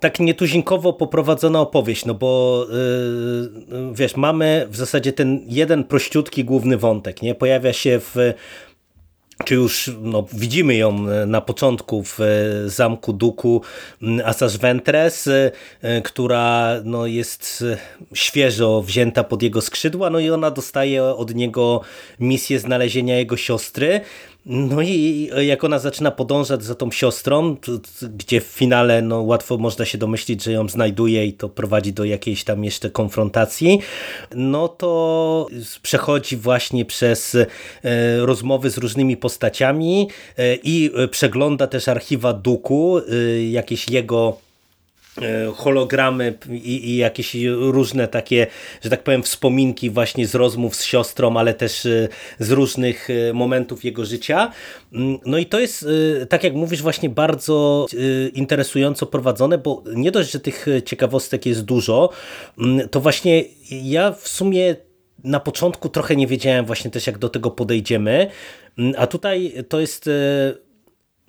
tak 0.01 0.21
nietuzinkowo 0.21 0.93
poprowadzona 0.93 1.61
opowieść, 1.61 2.05
no 2.05 2.15
bo 2.15 2.67
wiesz, 3.93 4.17
mamy 4.17 4.67
w 4.71 4.77
zasadzie 4.77 5.13
ten 5.13 5.41
jeden 5.47 5.85
prościutki 5.85 6.45
główny 6.45 6.77
wątek, 6.77 7.23
nie? 7.23 7.35
Pojawia 7.35 7.73
się 7.73 8.01
w 8.01 8.17
czy 9.45 9.55
już 9.55 9.91
no, 10.01 10.27
widzimy 10.33 10.75
ją 10.75 11.09
e, 11.09 11.27
na 11.27 11.41
początku 11.41 12.03
w 12.05 12.21
e, 12.21 12.25
zamku 12.69 13.13
Duku 13.13 13.63
Asas 14.25 14.57
Ventres, 14.57 15.29
e, 15.29 16.03
która 16.03 16.75
no, 16.85 17.07
jest 17.07 17.65
świeżo 18.15 18.83
wzięta 18.83 19.25
pod 19.25 19.43
jego 19.43 19.61
skrzydła, 19.61 20.11
no 20.11 20.19
i 20.19 20.31
ona 20.31 20.51
dostaje 20.51 21.05
od 21.05 21.35
niego 21.35 21.81
misję 22.21 22.59
znalezienia 22.59 23.19
jego 23.19 23.37
siostry. 23.37 24.01
No 24.47 24.83
i 24.83 25.31
jak 25.41 25.65
ona 25.65 25.79
zaczyna 25.79 26.11
podążać 26.11 26.65
za 26.65 26.75
tą 26.75 26.91
siostrą, 26.91 27.57
gdzie 28.17 28.41
w 28.41 28.45
finale 28.45 29.03
no, 29.03 29.23
łatwo 29.23 29.59
można 29.59 29.85
się 29.85 29.99
domyślić, 29.99 30.45
że 30.45 30.53
ją 30.53 30.69
znajduje 30.69 31.27
i 31.27 31.33
to 31.33 31.49
prowadzi 31.49 31.93
do 31.93 32.05
jakiejś 32.05 32.45
tam 32.45 32.65
jeszcze 32.65 32.91
konfrontacji, 32.91 33.81
no 34.35 34.69
to 34.69 35.47
przechodzi 35.83 36.37
właśnie 36.37 36.85
przez 36.85 37.35
e, 37.35 37.47
rozmowy 38.27 38.71
z 38.71 38.79
różnymi 38.79 39.17
postaciami 39.17 40.09
e, 40.39 40.55
i 40.55 40.91
przegląda 41.11 41.67
też 41.67 41.89
archiwa 41.89 42.33
Duku, 42.33 42.99
e, 42.99 43.03
jakieś 43.51 43.89
jego 43.89 44.37
E, 44.52 44.52
hologramy 45.55 46.39
i, 46.51 46.91
i, 46.91 46.97
jakieś 46.97 47.37
różne 47.57 48.09
takie, 48.09 48.47
że 48.83 48.91
tak 48.91 49.03
powiem, 49.03 49.23
wspominki 49.23 49.91
właśnie 49.91 50.27
z 50.27 50.35
rozmów 50.35 50.77
z 50.77 50.85
siostrą, 50.85 51.37
ale 51.37 51.55
też 51.55 51.87
e, 51.87 52.09
z 52.39 52.51
różnych 52.51 53.09
e, 53.11 53.33
momentów 53.33 53.85
jego 53.85 54.05
życia. 54.05 54.53
Mm, 54.93 55.19
no 55.27 55.39
i 55.39 55.47
to 55.47 55.61
jest, 55.61 55.87
tak 56.29 56.45
jak 56.45 56.55
mówisz, 56.55 56.83
właśnie 56.83 57.09
bardzo 57.09 57.87
interesująco 58.35 59.07
prowadzone, 59.07 59.59
bo 59.59 59.83
nie 59.95 60.11
dość, 60.11 60.31
że 60.31 60.41
tych 60.41 60.67
ciekawostek 60.85 61.47
jest 61.47 61.65
dużo, 61.65 62.11
mm, 62.59 62.89
to 62.89 63.01
właśnie 63.01 63.45
ja 63.71 64.13
w 64.13 64.29
sumie 64.29 64.77
na 65.25 65.41
początku 65.41 65.89
trochę 65.89 66.17
nie 66.17 66.27
wiedziałem 66.27 66.67
właśnie 66.67 66.91
też, 66.91 67.07
jak 67.07 67.19
do 67.19 67.29
tego 67.29 67.51
podejdziemy, 67.51 68.31
mm, 68.79 68.95
a 68.99 69.07
tutaj 69.07 69.53
to 69.69 69.81
jest 69.81 70.09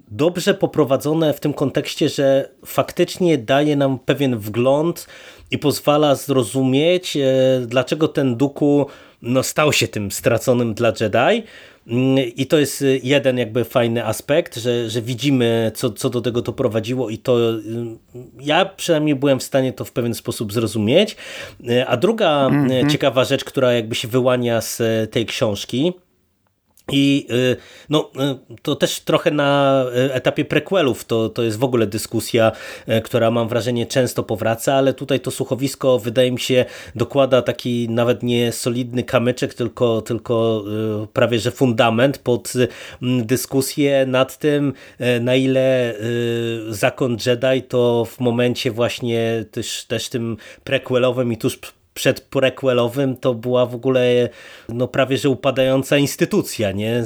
dobrze 0.08 0.54
poprowadzone 0.54 1.34
w 1.34 1.40
tym 1.40 1.54
kontekście, 1.54 2.10
że 2.10 2.50
faktycznie 2.66 3.38
daje 3.38 3.76
nam 3.76 4.00
pewien 4.00 4.38
wgląd 4.38 5.08
i 5.52 5.58
pozwala 5.58 6.16
zrozumieć, 6.16 7.18
e, 7.18 7.22
dlaczego 7.68 8.08
ten 8.08 8.36
Duku 8.36 8.88
no, 9.22 9.44
stał 9.44 9.74
się 9.74 9.88
tym 9.88 10.12
straconym 10.12 10.74
dla 10.74 10.94
Jedi. 11.02 11.44
Mm, 11.88 12.18
I 12.36 12.46
to 12.46 12.60
jest 12.60 12.84
jeden 13.04 13.38
jakby 13.38 13.64
fajny 13.64 14.06
aspekt, 14.06 14.56
że, 14.56 14.90
że 14.90 15.02
widzimy, 15.02 15.72
co, 15.76 15.90
co 15.92 16.10
do 16.10 16.22
tego 16.22 16.42
to 16.42 16.54
prowadziło 16.54 17.10
i 17.10 17.18
to 17.18 17.52
y, 17.52 17.60
ja 18.42 18.66
przynajmniej 18.66 19.16
byłem 19.16 19.40
w 19.40 19.44
stanie 19.44 19.74
to 19.74 19.86
w 19.86 19.92
pewien 19.92 20.14
sposób 20.14 20.54
zrozumieć. 20.54 21.16
E, 21.70 21.88
a 21.88 21.98
druga 21.98 22.48
mm 22.48 22.70
-hmm. 22.70 22.92
ciekawa 22.92 23.24
rzecz, 23.24 23.44
która 23.44 23.74
jakby 23.74 23.96
się 23.96 24.08
wyłania 24.08 24.62
z 24.62 24.82
tej 25.12 25.26
książki, 25.26 25.94
i 26.94 27.28
y, 27.32 27.56
no, 27.90 28.12
y, 28.52 28.58
to 28.62 28.76
też 28.76 29.00
trochę 29.00 29.32
na 29.32 29.84
y, 29.96 30.14
etapie 30.14 30.46
prequelów 30.46 31.06
to, 31.06 31.30
to 31.30 31.44
jest 31.44 31.60
w 31.60 31.64
ogóle 31.64 31.88
dyskusja, 31.88 32.52
która 33.04 33.32
mam 33.32 33.48
wrażenie 33.48 33.86
często 33.86 34.24
powraca, 34.24 34.74
ale 34.74 34.94
tutaj 34.94 35.20
to 35.20 35.32
słuchowisko 35.32 36.00
wydaje 36.00 36.32
mi 36.32 36.40
się 36.40 36.66
dokłada 36.96 37.42
taki 37.42 37.90
nawet 37.90 38.24
nie 38.24 38.52
solidny 38.52 39.04
kamyczek, 39.04 39.54
tylko, 39.54 40.02
tylko 40.02 40.64
prawie 41.14 41.40
że 41.40 41.52
fundament 41.52 42.18
pod 42.18 42.54
dyskusję 43.02 44.06
nad 44.06 44.38
tym, 44.38 44.74
na 45.22 45.36
ile 45.36 45.96
zakon 46.70 47.18
Jedi 47.26 47.64
to 47.68 48.06
w 48.06 48.20
momencie 48.20 48.72
właśnie 48.72 49.46
też, 49.52 49.86
też 49.86 50.10
tym 50.10 50.38
prequelowym 50.64 51.34
i 51.34 51.38
tuż 51.38 51.60
przed 51.94 52.22
prequelowym 52.22 53.18
to 53.18 53.34
była 53.34 53.66
w 53.66 53.76
ogóle 53.76 54.30
no 54.70 54.88
prawie 54.88 55.18
że 55.18 55.30
upadająca 55.30 55.98
instytucja, 55.98 56.72
nie? 56.72 57.04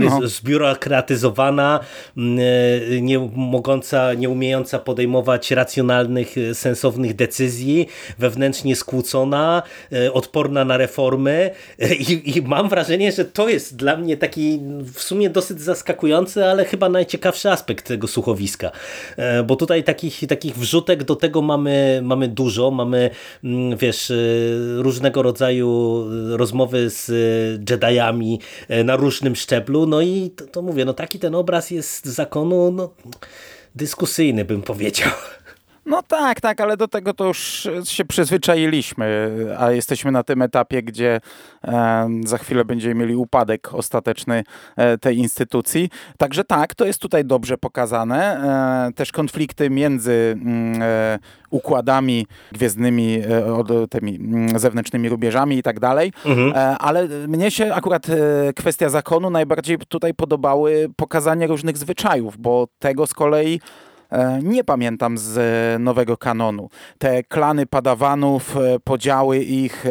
no. 0.00 0.28
zbiurokratyzowana, 0.28 1.80
mm, 2.16 2.38
e, 2.38 3.00
nie 3.00 3.18
mogąca, 3.34 4.14
nie 4.14 4.28
umiejąca 4.28 4.78
podejmować 4.78 5.50
racjonalnych, 5.50 6.38
e, 6.38 6.54
sensownych 6.54 7.14
decyzji, 7.14 7.88
wewnętrznie 8.18 8.76
skłócona, 8.76 9.62
e, 9.92 10.12
odporna 10.12 10.64
na 10.64 10.76
reformy 10.76 11.50
I, 12.08 12.38
i 12.38 12.42
mam 12.42 12.68
wrażenie, 12.68 13.12
że 13.12 13.24
to 13.24 13.48
jest 13.48 13.76
dla 13.76 13.96
mnie 13.96 14.16
taki 14.16 14.60
w 14.94 15.02
sumie 15.02 15.30
dosyć 15.30 15.60
zaskakujący, 15.60 16.44
ale 16.44 16.64
chyba 16.64 16.88
najciekawszy 16.88 17.50
aspekt 17.50 17.88
tego 17.88 18.08
słuchowiska, 18.08 18.70
bo 19.46 19.56
tutaj 19.56 19.84
takich, 19.84 20.26
takich 20.28 20.56
wrzutek 20.56 21.04
do 21.04 21.16
tego 21.16 21.42
mamy, 21.42 22.00
mamy 22.02 22.28
dużo, 22.28 22.70
mamy, 22.70 23.10
mm, 23.44 23.76
wiesz, 23.76 24.12
różnego 24.76 25.22
rodzaju 25.22 26.04
rozmowy 26.36 26.90
z 26.90 27.10
Jediami 27.70 28.40
na 28.84 28.96
różnym 28.96 29.36
szczeblu, 29.36 29.86
no 29.86 30.00
i 30.00 30.30
to, 30.36 30.46
to 30.46 30.62
mówię, 30.62 30.84
no 30.84 30.94
taki 30.94 31.18
ten 31.18 31.34
obraz 31.34 31.70
jest 31.70 32.04
zakonu, 32.04 32.72
no 32.72 32.94
dyskusyjny 33.74 34.44
bym 34.44 34.62
powiedział. 34.62 35.10
No 35.86 36.02
tak, 36.02 36.40
tak, 36.40 36.60
ale 36.60 36.76
do 36.76 36.88
tego 36.88 37.14
to 37.14 37.24
już 37.24 37.68
się 37.84 38.04
przyzwyczailiśmy, 38.04 39.36
a 39.58 39.70
jesteśmy 39.70 40.12
na 40.12 40.22
tym 40.22 40.42
etapie, 40.42 40.82
gdzie 40.82 41.20
e, 41.64 42.08
za 42.24 42.38
chwilę 42.38 42.64
będziemy 42.64 42.94
mieli 42.94 43.16
upadek 43.16 43.74
ostateczny 43.74 44.44
e, 44.76 44.98
tej 44.98 45.18
instytucji. 45.18 45.90
Także 46.18 46.44
tak, 46.44 46.74
to 46.74 46.84
jest 46.84 47.00
tutaj 47.00 47.24
dobrze 47.24 47.58
pokazane. 47.58 48.40
E, 48.88 48.92
też 48.92 49.12
konflikty 49.12 49.70
między 49.70 50.38
mm, 50.42 50.82
e, 50.82 51.18
układami 51.50 52.26
gwiezdnymi, 52.52 53.22
e, 53.82 53.86
tymi 53.90 54.16
mm, 54.16 54.58
zewnętrznymi 54.58 55.08
rubieżami 55.08 55.58
i 55.58 55.62
tak 55.62 55.80
dalej, 55.80 56.12
mhm. 56.26 56.52
E, 56.54 56.78
ale 56.78 57.08
mnie 57.08 57.50
się 57.50 57.74
akurat 57.74 58.06
kwestia 58.56 58.88
zakonu 58.88 59.30
najbardziej 59.30 59.78
tutaj 59.78 60.14
podobały 60.14 60.88
pokazanie 60.96 61.46
różnych 61.46 61.78
zwyczajów, 61.78 62.38
bo 62.38 62.68
tego 62.78 63.06
z 63.06 63.14
kolei 63.14 63.60
nie 64.42 64.64
pamiętam 64.64 65.18
z 65.18 65.38
e, 65.38 65.78
nowego 65.78 66.16
kanonu. 66.16 66.68
Te 66.98 67.22
klany 67.22 67.66
padawanów, 67.66 68.56
e, 68.56 68.78
podziały 68.84 69.38
ich, 69.38 69.84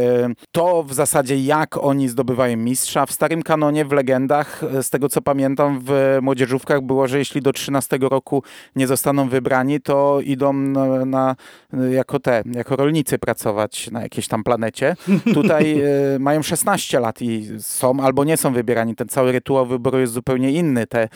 to 0.51 0.83
w 0.83 0.93
zasadzie 0.93 1.39
jak 1.39 1.77
oni 1.77 2.09
zdobywają 2.09 2.57
mistrza. 2.57 3.05
W 3.05 3.11
starym 3.11 3.43
kanonie, 3.43 3.85
w 3.85 3.91
legendach, 3.91 4.61
z 4.81 4.89
tego 4.89 5.09
co 5.09 5.21
pamiętam, 5.21 5.79
w 5.85 6.17
młodzieżówkach 6.21 6.81
było, 6.81 7.07
że 7.07 7.17
jeśli 7.17 7.41
do 7.41 7.53
13 7.53 7.97
roku 8.01 8.43
nie 8.75 8.87
zostaną 8.87 9.29
wybrani, 9.29 9.81
to 9.81 10.19
idą 10.23 10.53
na, 10.53 11.05
na 11.05 11.35
jako 11.91 12.19
te, 12.19 12.43
jako 12.51 12.75
rolnicy 12.75 13.19
pracować 13.19 13.91
na 13.91 14.01
jakiejś 14.01 14.27
tam 14.27 14.43
planecie. 14.43 14.95
Tutaj 15.33 15.81
mają 16.19 16.41
16 16.41 16.99
lat 16.99 17.21
i 17.21 17.49
są 17.59 17.99
albo 17.99 18.23
nie 18.23 18.37
są 18.37 18.53
wybierani. 18.53 18.95
Ten 18.95 19.07
cały 19.07 19.31
rytuał 19.31 19.65
wyboru 19.65 19.99
jest 19.99 20.13
zupełnie 20.13 20.51
inny. 20.51 20.87
Te 20.87 21.09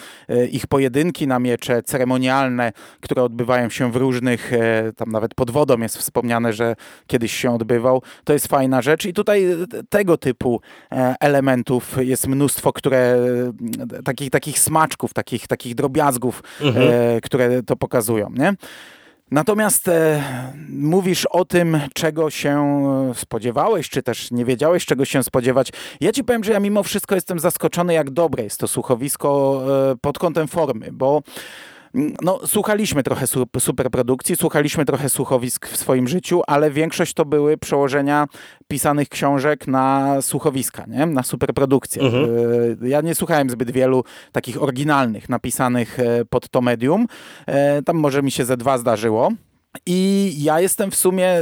ich 0.52 0.68
pojedynki 0.68 1.28
na 1.28 1.40
miecze, 1.40 1.84
ceremonialne, 1.84 2.72
które 3.02 3.24
odbywają 3.24 3.70
się 3.70 3.92
w 3.92 3.96
różnych, 3.96 4.54
e, 4.54 4.94
tam 4.96 5.12
nawet 5.12 5.36
pod 5.36 5.52
wodą 5.52 5.78
jest 5.78 5.98
wspomniane, 5.98 6.54
że 6.54 6.76
kiedyś 7.08 7.34
się 7.34 7.52
odbywał. 7.52 8.02
To 8.24 8.34
jest 8.34 8.48
fajna 8.48 8.82
rzecz 8.82 9.06
i 9.06 9.14
tutaj 9.14 9.46
tego 9.90 10.18
typu 10.18 10.62
e, 10.92 11.16
elementów 11.20 11.96
jest 12.00 12.28
mnóstwo, 12.28 12.74
które 12.74 13.18
takich, 14.06 14.30
takich 14.30 14.60
smaczków, 14.60 15.14
takich, 15.14 15.48
takich 15.48 15.76
drobiazgów, 15.76 16.44
mhm. 16.62 16.88
E, 16.92 17.22
które 17.22 17.64
to 17.64 17.76
pokazują, 17.76 18.30
nie? 18.38 18.54
Natomiast 19.32 19.88
e, 19.88 20.24
mówisz 20.70 21.26
o 21.26 21.46
tym, 21.46 21.80
czego 21.94 22.30
się 22.30 22.88
spodziewałeś, 23.16 23.90
czy 23.90 24.04
też 24.04 24.32
nie 24.32 24.46
wiedziałeś, 24.46 24.86
czego 24.86 25.06
się 25.06 25.24
spodziewać. 25.24 25.72
Ja 26.02 26.12
ci 26.12 26.24
powiem, 26.24 26.44
że 26.44 26.52
ja 26.52 26.60
mimo 26.60 26.84
wszystko 26.84 27.16
jestem 27.16 27.40
zaskoczony, 27.40 27.94
jak 27.94 28.10
dobre 28.10 28.44
jest 28.44 28.60
to 28.60 28.68
słuchowisko 28.68 29.62
e, 29.92 29.96
pod 30.02 30.20
kątem 30.20 30.48
formy, 30.48 30.90
bo 30.92 31.22
no, 32.22 32.40
słuchaliśmy 32.46 33.04
trochę 33.04 33.26
superprodukcji, 33.60 34.36
słuchaliśmy 34.36 34.86
trochę 34.86 35.10
słuchowisk 35.10 35.68
w 35.68 35.78
swoim 35.78 36.08
życiu, 36.08 36.42
ale 36.48 36.72
większość 36.72 37.14
to 37.14 37.26
były 37.26 37.58
przełożenia 37.58 38.28
pisanych 38.68 39.10
książek 39.10 39.68
na 39.68 40.18
słuchowiska, 40.22 40.86
nie? 40.88 41.06
na 41.06 41.24
superprodukcję. 41.24 42.02
Mhm. 42.02 42.26
E, 42.84 42.88
ja 42.88 43.02
nie 43.02 43.16
słuchałem 43.16 43.50
zbyt 43.50 43.72
wielu 43.72 44.04
takich 44.32 44.64
oryginalnych, 44.64 45.30
napisanych 45.30 46.00
e, 46.00 46.26
pod 46.26 46.50
to 46.50 46.62
medium. 46.62 47.08
E, 47.46 47.82
tam 47.82 47.96
może 47.96 48.24
mi 48.24 48.32
się 48.32 48.46
ze 48.46 48.58
dwa 48.58 48.78
zdarzyło. 48.78 49.32
I 49.86 50.34
ja 50.38 50.60
jestem 50.60 50.92
w 50.92 50.96
sumie, 50.96 51.38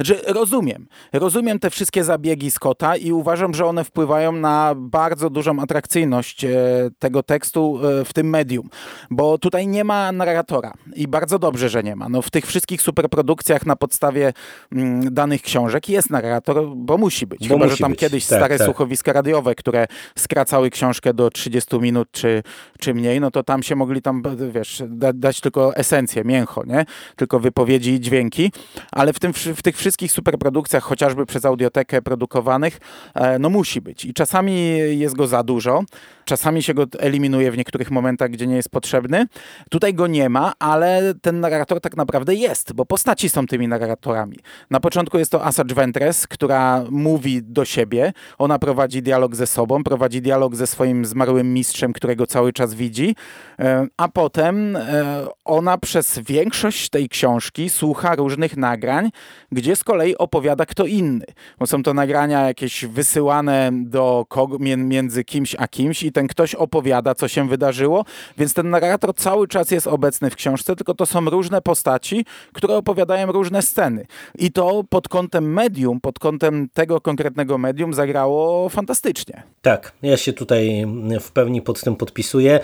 że 0.00 0.14
rozumiem, 0.26 0.86
rozumiem 1.12 1.58
te 1.58 1.70
wszystkie 1.70 2.04
zabiegi 2.04 2.50
Scotta 2.50 2.96
i 2.96 3.12
uważam, 3.12 3.54
że 3.54 3.66
one 3.66 3.84
wpływają 3.84 4.32
na 4.32 4.74
bardzo 4.76 5.30
dużą 5.30 5.60
atrakcyjność 5.60 6.44
e, 6.44 6.50
tego 6.98 7.22
tekstu 7.22 7.80
e, 8.00 8.04
w 8.04 8.12
tym 8.12 8.30
medium, 8.30 8.68
bo 9.10 9.38
tutaj 9.38 9.66
nie 9.66 9.84
ma 9.84 10.12
narratora 10.12 10.72
i 10.94 11.08
bardzo 11.08 11.38
dobrze, 11.38 11.68
że 11.68 11.82
nie 11.82 11.96
ma. 11.96 12.08
No, 12.08 12.22
w 12.22 12.30
tych 12.30 12.46
wszystkich 12.46 12.82
superprodukcjach 12.82 13.66
na 13.66 13.76
podstawie 13.76 14.32
mm, 14.72 15.14
danych 15.14 15.42
książek 15.42 15.88
jest 15.88 16.10
narrator, 16.10 16.64
bo 16.76 16.98
musi 16.98 17.26
być. 17.26 17.48
Bo 17.48 17.54
Chyba, 17.54 17.64
musi 17.64 17.76
że 17.76 17.82
tam 17.82 17.90
być. 17.90 18.00
kiedyś 18.00 18.26
tak, 18.26 18.38
stare 18.38 18.58
tak. 18.58 18.64
słuchowiska 18.64 19.12
radiowe, 19.12 19.54
które 19.54 19.86
skracały 20.18 20.70
książkę 20.70 21.14
do 21.14 21.30
30 21.30 21.78
minut 21.78 22.08
czy, 22.12 22.42
czy 22.78 22.94
mniej, 22.94 23.20
no 23.20 23.30
to 23.30 23.42
tam 23.42 23.62
się 23.62 23.76
mogli 23.76 24.02
tam, 24.02 24.22
wiesz, 24.52 24.82
dać 25.14 25.40
tylko 25.40 25.76
esencję, 25.76 26.24
mięcho, 26.24 26.64
nie? 26.66 26.84
Tylko 27.16 27.27
wypowiedzi 27.36 27.90
i 27.92 28.00
dźwięki, 28.00 28.52
ale 28.92 29.12
w, 29.12 29.18
tym, 29.20 29.32
w 29.32 29.62
tych 29.62 29.76
wszystkich 29.76 30.12
superprodukcjach, 30.12 30.82
chociażby 30.82 31.26
przez 31.26 31.44
audiotekę 31.44 32.02
produkowanych, 32.02 32.80
e, 33.14 33.38
no 33.38 33.50
musi 33.50 33.80
być. 33.80 34.04
I 34.04 34.14
czasami 34.14 34.78
jest 34.98 35.16
go 35.16 35.26
za 35.26 35.42
dużo, 35.42 35.82
czasami 36.28 36.62
się 36.62 36.74
go 36.74 36.86
eliminuje 36.98 37.52
w 37.52 37.56
niektórych 37.56 37.90
momentach, 37.90 38.30
gdzie 38.30 38.46
nie 38.46 38.56
jest 38.56 38.70
potrzebny. 38.70 39.26
Tutaj 39.70 39.94
go 39.94 40.06
nie 40.06 40.28
ma, 40.28 40.52
ale 40.58 41.14
ten 41.22 41.40
narrator 41.40 41.80
tak 41.80 41.96
naprawdę 41.96 42.34
jest, 42.34 42.72
bo 42.72 42.84
postaci 42.86 43.28
są 43.28 43.46
tymi 43.46 43.68
narratorami. 43.68 44.36
Na 44.70 44.80
początku 44.80 45.18
jest 45.18 45.30
to 45.30 45.44
Asajj 45.44 45.74
Ventress, 45.74 46.26
która 46.26 46.84
mówi 46.90 47.42
do 47.42 47.64
siebie, 47.64 48.12
ona 48.38 48.58
prowadzi 48.58 49.02
dialog 49.02 49.36
ze 49.36 49.46
sobą, 49.46 49.84
prowadzi 49.84 50.22
dialog 50.22 50.56
ze 50.56 50.66
swoim 50.66 51.04
zmarłym 51.04 51.54
mistrzem, 51.54 51.92
którego 51.92 52.26
cały 52.26 52.52
czas 52.52 52.74
widzi, 52.74 53.16
e, 53.58 53.86
a 53.96 54.08
potem 54.08 54.76
e, 54.76 55.26
ona 55.44 55.78
przez 55.78 56.18
większość 56.18 56.88
tej 56.88 57.08
książki 57.08 57.70
słucha 57.70 58.14
różnych 58.14 58.56
nagrań, 58.56 59.10
gdzie 59.52 59.76
z 59.76 59.84
kolei 59.84 60.16
opowiada 60.16 60.66
kto 60.66 60.86
inny. 60.86 61.26
Bo 61.58 61.66
są 61.66 61.82
to 61.82 61.94
nagrania 61.94 62.46
jakieś 62.46 62.84
wysyłane 62.84 63.70
do 63.72 64.26
między 64.58 65.24
kimś 65.24 65.56
a 65.58 65.68
kimś 65.68 66.02
i 66.02 66.12
ten 66.18 66.28
ktoś 66.28 66.54
opowiada, 66.54 67.14
co 67.14 67.28
się 67.28 67.48
wydarzyło, 67.48 68.04
więc 68.38 68.54
ten 68.54 68.70
narrator 68.70 69.14
cały 69.14 69.48
czas 69.48 69.70
jest 69.70 69.86
obecny 69.86 70.30
w 70.30 70.36
książce, 70.36 70.76
tylko 70.76 70.94
to 70.94 71.06
są 71.06 71.24
różne 71.24 71.62
postaci, 71.62 72.24
które 72.52 72.76
opowiadają 72.76 73.32
różne 73.32 73.62
sceny. 73.62 74.06
I 74.38 74.52
to 74.52 74.84
pod 74.88 75.08
kątem 75.08 75.52
medium, 75.52 76.00
pod 76.00 76.18
kątem 76.18 76.68
tego 76.74 77.00
konkretnego 77.00 77.58
medium 77.58 77.94
zagrało 77.94 78.68
fantastycznie. 78.68 79.42
Tak, 79.62 79.92
ja 80.02 80.16
się 80.16 80.32
tutaj 80.32 80.86
w 81.20 81.32
pełni 81.32 81.62
pod 81.62 81.80
tym 81.80 81.96
podpisuję. 81.96 82.60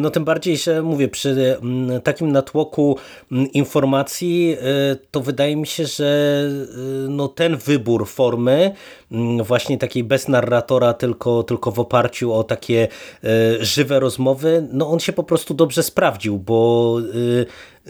No 0.00 0.10
tym 0.10 0.24
bardziej, 0.24 0.56
że 0.56 0.82
mówię, 0.82 1.08
przy 1.08 1.58
mm, 1.62 2.00
takim 2.00 2.32
natłoku 2.32 2.98
mm, 3.32 3.52
informacji, 3.52 4.56
y, 4.92 4.98
to 5.10 5.20
wydaje 5.20 5.56
mi 5.56 5.66
się, 5.66 5.86
że 5.86 6.42
y, 7.06 7.08
no 7.08 7.28
ten 7.28 7.56
wybór 7.56 8.08
formy 8.08 8.74
mm, 9.12 9.44
właśnie 9.44 9.78
takiej 9.78 10.04
bez 10.04 10.28
narratora, 10.28 10.94
tylko, 10.94 11.42
tylko 11.42 11.70
w 11.70 11.80
oparciu 11.80 12.32
o 12.32 12.44
takie 12.44 12.82
e, 12.82 12.88
żywe 13.60 14.00
rozmowy, 14.00 14.68
no 14.72 14.90
on 14.90 15.00
się 15.00 15.12
po 15.12 15.22
prostu 15.22 15.54
dobrze 15.54 15.82
sprawdził, 15.82 16.38
bo 16.38 16.98
e, 17.00 17.81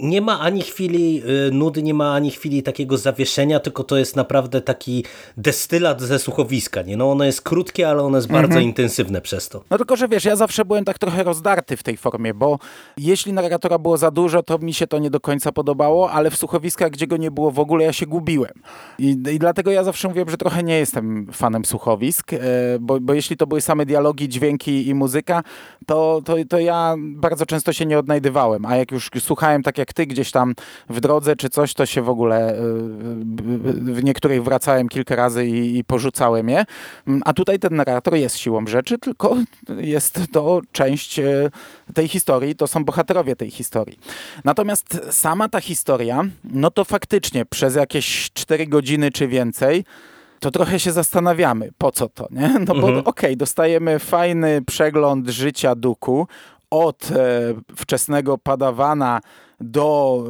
nie 0.00 0.20
ma 0.20 0.40
ani 0.40 0.62
chwili 0.62 1.22
y, 1.48 1.50
nudy, 1.52 1.82
nie 1.82 1.94
ma 1.94 2.14
ani 2.14 2.30
chwili 2.30 2.62
takiego 2.62 2.98
zawieszenia, 2.98 3.60
tylko 3.60 3.84
to 3.84 3.96
jest 3.96 4.16
naprawdę 4.16 4.60
taki 4.60 5.04
destylat 5.36 6.00
ze 6.00 6.18
słuchowiska. 6.18 6.82
Nie? 6.82 6.96
No 6.96 7.10
ono 7.10 7.24
jest 7.24 7.42
krótkie, 7.42 7.88
ale 7.88 8.02
ono 8.02 8.18
jest 8.18 8.28
bardzo 8.28 8.46
mhm. 8.46 8.64
intensywne 8.64 9.20
przez 9.20 9.48
to. 9.48 9.64
No 9.70 9.76
tylko, 9.76 9.96
że 9.96 10.08
wiesz, 10.08 10.24
ja 10.24 10.36
zawsze 10.36 10.64
byłem 10.64 10.84
tak 10.84 10.98
trochę 10.98 11.22
rozdarty 11.22 11.76
w 11.76 11.82
tej 11.82 11.96
formie, 11.96 12.34
bo 12.34 12.58
jeśli 12.96 13.32
narratora 13.32 13.78
było 13.78 13.96
za 13.96 14.10
dużo, 14.10 14.42
to 14.42 14.58
mi 14.58 14.74
się 14.74 14.86
to 14.86 14.98
nie 14.98 15.10
do 15.10 15.20
końca 15.20 15.52
podobało, 15.52 16.10
ale 16.10 16.30
w 16.30 16.36
słuchowiskach, 16.36 16.90
gdzie 16.90 17.06
go 17.06 17.16
nie 17.16 17.30
było 17.30 17.50
w 17.50 17.58
ogóle, 17.58 17.84
ja 17.84 17.92
się 17.92 18.06
gubiłem. 18.06 18.52
I, 18.98 19.10
i 19.10 19.38
dlatego 19.38 19.70
ja 19.70 19.84
zawsze 19.84 20.08
mówiłem, 20.08 20.30
że 20.30 20.36
trochę 20.36 20.62
nie 20.62 20.78
jestem 20.78 21.26
fanem 21.32 21.64
słuchowisk, 21.64 22.32
e, 22.32 22.38
bo, 22.80 23.00
bo 23.00 23.14
jeśli 23.14 23.36
to 23.36 23.46
były 23.46 23.60
same 23.60 23.86
dialogi, 23.86 24.28
dźwięki 24.28 24.88
i 24.88 24.94
muzyka, 24.94 25.42
to, 25.86 26.22
to, 26.24 26.36
to 26.48 26.58
ja 26.58 26.94
bardzo 26.98 27.46
często 27.46 27.72
się 27.72 27.86
nie 27.86 27.98
odnajdywałem, 27.98 28.66
a 28.66 28.76
jak 28.76 28.92
już 28.92 29.10
słuchałem 29.20 29.62
tak 29.62 29.78
jak 29.78 29.92
ty 29.92 30.06
gdzieś 30.06 30.30
tam 30.30 30.54
w 30.88 31.00
drodze 31.00 31.36
czy 31.36 31.50
coś, 31.50 31.74
to 31.74 31.86
się 31.86 32.02
w 32.02 32.08
ogóle 32.08 32.54
y, 32.54 32.58
w 33.94 34.04
niektórych 34.04 34.44
wracałem 34.44 34.88
kilka 34.88 35.16
razy 35.16 35.46
i, 35.46 35.78
i 35.78 35.84
porzucałem 35.84 36.48
je. 36.48 36.64
Mm, 37.06 37.22
a 37.24 37.32
tutaj 37.32 37.58
ten 37.58 37.76
narrator 37.76 38.14
jest 38.14 38.38
siłą 38.38 38.66
rzeczy, 38.66 38.98
tylko 38.98 39.36
jest 39.78 40.20
to 40.32 40.60
część 40.72 41.18
y, 41.18 41.50
tej 41.94 42.08
historii, 42.08 42.56
to 42.56 42.66
są 42.66 42.84
bohaterowie 42.84 43.36
tej 43.36 43.50
historii. 43.50 43.98
Natomiast 44.44 45.00
sama 45.10 45.48
ta 45.48 45.60
historia, 45.60 46.24
no 46.44 46.70
to 46.70 46.84
faktycznie 46.84 47.44
przez 47.46 47.74
jakieś 47.74 48.30
4 48.32 48.66
godziny 48.66 49.10
czy 49.10 49.28
więcej 49.28 49.84
to 50.40 50.50
trochę 50.50 50.80
się 50.80 50.92
zastanawiamy, 50.92 51.70
po 51.78 51.92
co 51.92 52.08
to, 52.08 52.28
nie? 52.30 52.48
No 52.48 52.74
bo 52.74 52.88
mhm. 52.88 52.98
okej, 52.98 53.04
okay, 53.04 53.36
dostajemy 53.36 53.98
fajny 53.98 54.62
przegląd 54.66 55.28
życia 55.28 55.74
Duku, 55.74 56.26
od 56.70 57.10
e, 57.10 57.54
wczesnego 57.76 58.38
padawana 58.38 59.20
do 59.60 60.24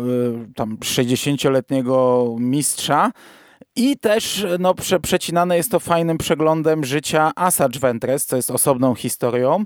e, 0.48 0.54
tam 0.54 0.76
60-letniego 0.76 2.26
mistrza. 2.38 3.10
I 3.76 3.98
też 3.98 4.46
no, 4.58 4.74
prze, 4.74 5.00
przecinane 5.00 5.56
jest 5.56 5.70
to 5.70 5.80
fajnym 5.80 6.18
przeglądem 6.18 6.84
życia 6.84 7.32
Asajj 7.36 7.78
Ventress, 7.80 8.26
co 8.26 8.36
jest 8.36 8.50
osobną 8.50 8.94
historią, 8.94 9.64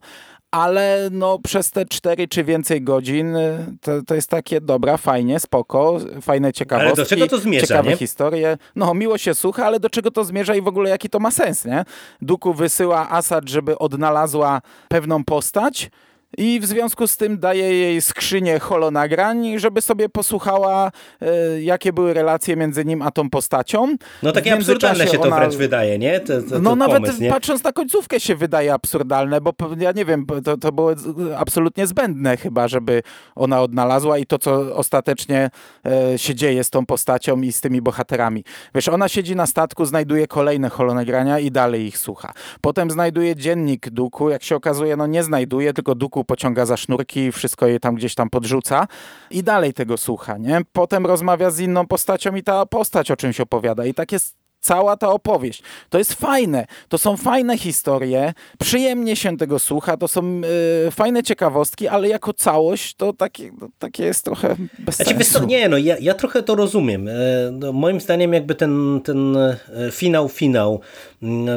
ale 0.50 1.08
no 1.12 1.38
przez 1.38 1.70
te 1.70 1.86
4 1.86 2.28
czy 2.28 2.44
więcej 2.44 2.82
godzin 2.82 3.36
to, 3.80 4.02
to 4.02 4.14
jest 4.14 4.30
takie 4.30 4.60
dobra, 4.60 4.96
fajnie, 4.96 5.40
spoko, 5.40 5.98
fajne 6.22 6.52
ciekawostki. 6.52 6.92
Ale 6.92 7.04
do 7.04 7.08
czego 7.08 7.28
to 7.28 7.38
zmierza, 7.38 7.66
Ciekawe 7.66 7.90
nie? 7.90 7.96
historie. 7.96 8.58
No 8.76 8.94
miło 8.94 9.18
się 9.18 9.34
słucha, 9.34 9.66
ale 9.66 9.80
do 9.80 9.90
czego 9.90 10.10
to 10.10 10.24
zmierza 10.24 10.54
i 10.54 10.62
w 10.62 10.68
ogóle 10.68 10.90
jaki 10.90 11.08
to 11.10 11.18
ma 11.18 11.30
sens, 11.30 11.64
nie? 11.64 11.84
Duku 12.22 12.54
wysyła 12.54 13.10
Asad, 13.10 13.48
żeby 13.48 13.78
odnalazła 13.78 14.60
pewną 14.88 15.24
postać, 15.24 15.90
i 16.38 16.60
w 16.60 16.66
związku 16.66 17.06
z 17.06 17.16
tym 17.16 17.38
daje 17.38 17.72
jej 17.74 18.02
skrzynię 18.02 18.58
holonagrań, 18.58 19.58
żeby 19.58 19.82
sobie 19.82 20.08
posłuchała, 20.08 20.90
e, 21.20 21.62
jakie 21.62 21.92
były 21.92 22.14
relacje 22.14 22.56
między 22.56 22.84
nim 22.84 23.02
a 23.02 23.10
tą 23.10 23.30
postacią. 23.30 23.96
No 24.22 24.32
takie 24.32 24.54
absurdalne 24.54 25.06
się 25.06 25.18
to 25.18 25.30
wręcz 25.30 25.54
wydaje, 25.54 25.98
nie? 25.98 26.20
To, 26.20 26.42
to, 26.42 26.58
no 26.58 26.76
nawet 26.76 27.02
pomysł, 27.02 27.22
nie? 27.22 27.30
patrząc 27.30 27.64
na 27.64 27.72
końcówkę 27.72 28.20
się 28.20 28.36
wydaje 28.36 28.74
absurdalne, 28.74 29.40
bo 29.40 29.52
ja 29.78 29.92
nie 29.92 30.04
wiem, 30.04 30.26
to, 30.44 30.56
to 30.56 30.72
było 30.72 30.92
absolutnie 31.36 31.86
zbędne 31.86 32.36
chyba, 32.36 32.68
żeby 32.68 33.02
ona 33.34 33.60
odnalazła 33.62 34.18
i 34.18 34.26
to, 34.26 34.38
co 34.38 34.76
ostatecznie 34.76 35.50
e, 35.86 36.18
się 36.18 36.34
dzieje 36.34 36.64
z 36.64 36.70
tą 36.70 36.86
postacią 36.86 37.40
i 37.40 37.52
z 37.52 37.60
tymi 37.60 37.82
bohaterami. 37.82 38.44
Wiesz, 38.74 38.88
ona 38.88 39.08
siedzi 39.08 39.36
na 39.36 39.46
statku, 39.46 39.84
znajduje 39.84 40.26
kolejne 40.26 40.68
holonagrania 40.68 41.38
i 41.38 41.50
dalej 41.50 41.86
ich 41.86 41.98
słucha. 41.98 42.32
Potem 42.60 42.90
znajduje 42.90 43.36
dziennik 43.36 43.90
Duku, 43.90 44.30
jak 44.30 44.42
się 44.42 44.56
okazuje, 44.56 44.96
no 44.96 45.06
nie 45.06 45.22
znajduje, 45.22 45.72
tylko 45.72 45.94
Duku 45.94 46.19
pociąga 46.24 46.66
za 46.66 46.76
sznurki, 46.76 47.32
wszystko 47.32 47.66
je 47.66 47.80
tam 47.80 47.94
gdzieś 47.94 48.14
tam 48.14 48.30
podrzuca 48.30 48.86
i 49.30 49.42
dalej 49.42 49.72
tego 49.72 49.96
słucha, 49.96 50.38
nie? 50.38 50.60
Potem 50.72 51.06
rozmawia 51.06 51.50
z 51.50 51.58
inną 51.58 51.86
postacią 51.86 52.34
i 52.34 52.42
ta 52.42 52.66
postać 52.66 53.10
o 53.10 53.16
czymś 53.16 53.40
opowiada 53.40 53.86
i 53.86 53.94
tak 53.94 54.12
jest 54.12 54.39
cała 54.60 54.96
ta 54.96 55.08
opowieść. 55.08 55.62
To 55.90 55.98
jest 55.98 56.12
fajne, 56.14 56.66
to 56.88 56.98
są 56.98 57.16
fajne 57.16 57.58
historie, 57.58 58.34
przyjemnie 58.58 59.16
się 59.16 59.36
tego 59.36 59.58
słucha, 59.58 59.96
to 59.96 60.08
są 60.08 60.40
y, 60.88 60.90
fajne 60.90 61.22
ciekawostki, 61.22 61.88
ale 61.88 62.08
jako 62.08 62.32
całość 62.32 62.94
to 62.94 63.12
takie, 63.12 63.50
to 63.60 63.68
takie 63.78 64.04
jest 64.04 64.24
trochę 64.24 64.56
bez 64.78 64.96
znaczy, 64.96 65.24
sensu. 65.24 65.46
nie, 65.46 65.68
no 65.68 65.78
ja, 65.78 65.96
ja 66.00 66.14
trochę 66.14 66.42
to 66.42 66.54
rozumiem. 66.54 67.08
E, 67.08 67.12
no, 67.52 67.72
moim 67.72 68.00
zdaniem 68.00 68.32
jakby 68.32 68.54
ten, 68.54 69.00
ten 69.04 69.36
e, 69.36 69.56
finał, 69.90 70.28
finał, 70.28 70.80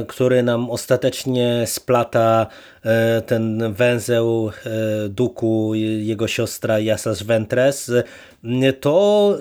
który 0.08 0.44
nam 0.44 0.70
ostatecznie 0.70 1.64
splata 1.66 2.48
ten 3.26 3.74
węzeł 3.74 4.52
Duku, 5.10 5.76
jego 5.76 6.28
siostra 6.28 6.80
Jasas 6.80 7.24
Ventres, 7.24 7.92
to 8.82 9.38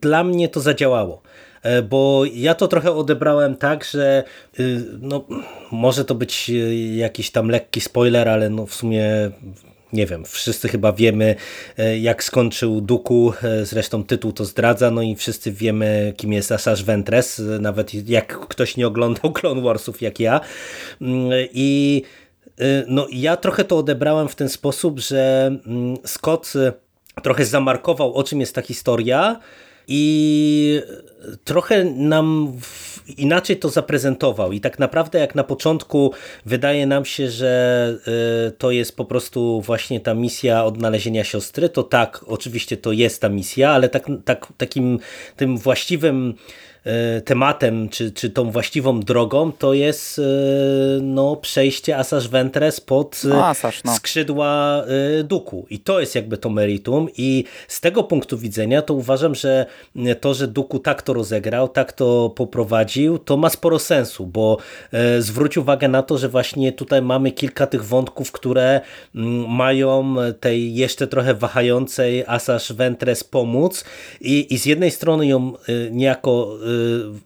dla 0.00 0.24
mnie 0.24 0.48
to 0.48 0.60
zadziałało. 0.60 1.22
E, 1.62 1.82
bo 1.82 2.22
ja 2.34 2.54
to 2.54 2.68
trochę 2.68 2.92
odebrałem 2.92 3.56
tak, 3.56 3.84
że 3.84 4.24
y, 4.60 4.84
no, 5.00 5.24
może 5.72 6.04
to 6.04 6.14
być 6.14 6.50
y, 6.50 6.74
jakiś 6.96 7.30
tam 7.30 7.48
lekki 7.48 7.80
spoiler, 7.80 8.28
ale 8.28 8.50
no 8.50 8.66
w 8.66 8.74
sumie 8.74 9.30
nie 9.92 10.06
wiem, 10.06 10.24
wszyscy 10.24 10.68
chyba 10.68 10.92
wiemy 10.92 11.36
e, 11.78 11.98
jak 11.98 12.24
skończył 12.24 12.80
Duku, 12.80 13.32
e, 13.42 13.66
zresztą 13.66 14.04
tytuł 14.04 14.32
to 14.32 14.44
zdradza, 14.44 14.90
no 14.90 15.02
i 15.02 15.16
wszyscy 15.16 15.52
wiemy 15.52 16.14
kim 16.16 16.32
jest 16.32 16.52
Asajj 16.52 16.84
Ventress, 16.84 17.42
nawet 17.60 18.08
jak 18.08 18.38
ktoś 18.40 18.76
nie 18.76 18.86
oglądał 18.86 19.32
Clone 19.40 19.62
Warsów 19.62 20.02
jak 20.02 20.20
ja. 20.20 20.40
Mm, 21.00 21.30
i 21.52 22.02
no 22.86 23.06
ja 23.12 23.36
trochę 23.36 23.64
to 23.64 23.78
odebrałem 23.78 24.28
w 24.28 24.34
ten 24.34 24.48
sposób, 24.48 25.00
że 25.00 25.46
mm, 25.66 25.96
Scott 26.06 26.52
trochę 27.22 27.44
zamarkował 27.44 28.14
o 28.14 28.22
czym 28.22 28.40
jest 28.40 28.54
ta 28.54 28.62
historia, 28.62 29.40
i 29.92 30.82
trochę 31.44 31.84
nam 31.84 32.52
inaczej 33.16 33.56
to 33.56 33.68
zaprezentował. 33.68 34.52
I 34.52 34.60
tak 34.60 34.78
naprawdę 34.78 35.18
jak 35.18 35.34
na 35.34 35.44
początku 35.44 36.12
wydaje 36.46 36.86
nam 36.86 37.04
się, 37.04 37.30
że 37.30 37.94
y, 38.48 38.52
to 38.52 38.70
jest 38.70 38.96
po 38.96 39.04
prostu 39.04 39.60
właśnie 39.60 40.00
ta 40.00 40.14
misja 40.14 40.64
odnalezienia 40.64 41.24
siostry, 41.24 41.68
to 41.68 41.82
tak, 41.82 42.24
oczywiście 42.26 42.76
to 42.76 42.92
jest 42.92 43.20
ta 43.20 43.28
misja, 43.28 43.70
ale 43.70 43.88
tak, 43.88 44.06
tak, 44.24 44.46
takim 44.56 44.98
tym 45.36 45.58
właściwym 45.58 46.34
tematem, 47.24 47.88
czy, 47.88 48.12
czy 48.12 48.30
tą 48.30 48.50
właściwą 48.50 49.00
drogą, 49.00 49.52
to 49.52 49.74
jest 49.74 50.18
e, 50.18 50.22
no, 51.02 51.36
przejście 51.36 51.96
Asajj 51.96 52.28
Ventres 52.28 52.80
pod 52.80 53.22
e, 53.24 53.28
no, 53.28 53.46
Asasz, 53.46 53.84
no. 53.84 53.94
skrzydła 53.94 54.84
Duku. 55.24 55.66
I 55.70 55.78
to 55.78 56.00
jest 56.00 56.14
jakby 56.14 56.38
to 56.38 56.50
meritum. 56.50 57.08
I 57.16 57.44
z 57.68 57.80
tego 57.80 58.04
punktu 58.04 58.38
widzenia 58.38 58.82
to 58.82 58.94
uważam, 58.94 59.34
że 59.34 59.66
to, 60.20 60.34
że 60.34 60.48
Duku 60.48 60.78
tak 60.78 61.02
to 61.02 61.12
rozegrał, 61.12 61.68
tak 61.68 61.92
to 61.92 62.32
poprowadził, 62.36 63.18
to 63.18 63.36
ma 63.36 63.50
sporo 63.50 63.78
sensu, 63.78 64.26
bo 64.26 64.58
zwróć 65.18 65.56
uwagę 65.56 65.88
na 65.88 66.02
to, 66.02 66.18
że 66.18 66.28
właśnie 66.28 66.72
tutaj 66.72 67.02
mamy 67.02 67.32
kilka 67.32 67.66
tych 67.66 67.84
wątków, 67.84 68.32
które 68.32 68.80
mają 69.48 70.16
tej 70.40 70.74
jeszcze 70.74 71.06
trochę 71.06 71.34
wahającej 71.34 72.24
Asajj 72.26 72.76
Ventres 72.76 73.24
pomóc 73.24 73.84
i, 74.20 74.54
i 74.54 74.58
z 74.58 74.66
jednej 74.66 74.90
strony 74.90 75.26
ją 75.26 75.52
niejako 75.90 76.58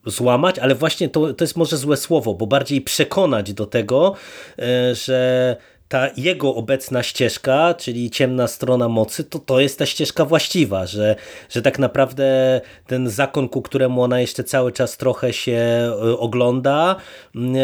złamać, 0.06 0.58
ale 0.58 0.74
właśnie 0.74 1.08
to, 1.08 1.34
to 1.34 1.44
jest 1.44 1.56
może 1.56 1.76
złe 1.76 1.96
słowo, 1.96 2.34
bo 2.34 2.46
bardziej 2.46 2.80
przekonać 2.80 3.52
do 3.52 3.66
tego, 3.66 4.14
y, 4.58 4.94
że 4.94 5.56
ta 5.88 6.08
jego 6.16 6.54
obecna 6.54 7.02
ścieżka, 7.02 7.74
czyli 7.74 8.10
ciemna 8.10 8.46
strona 8.46 8.88
mocy, 8.88 9.24
to 9.24 9.38
to 9.38 9.60
jest 9.60 9.78
ta 9.78 9.86
ścieżka 9.86 10.24
właściwa, 10.24 10.86
że, 10.86 11.16
że 11.50 11.62
tak 11.62 11.78
naprawdę 11.78 12.60
ten 12.86 13.08
zakon, 13.08 13.48
ku 13.48 13.62
któremu 13.62 14.02
ona 14.02 14.20
jeszcze 14.20 14.44
cały 14.44 14.72
czas 14.72 14.96
trochę 14.96 15.32
się 15.32 15.90
y, 16.04 16.18
ogląda, 16.18 16.96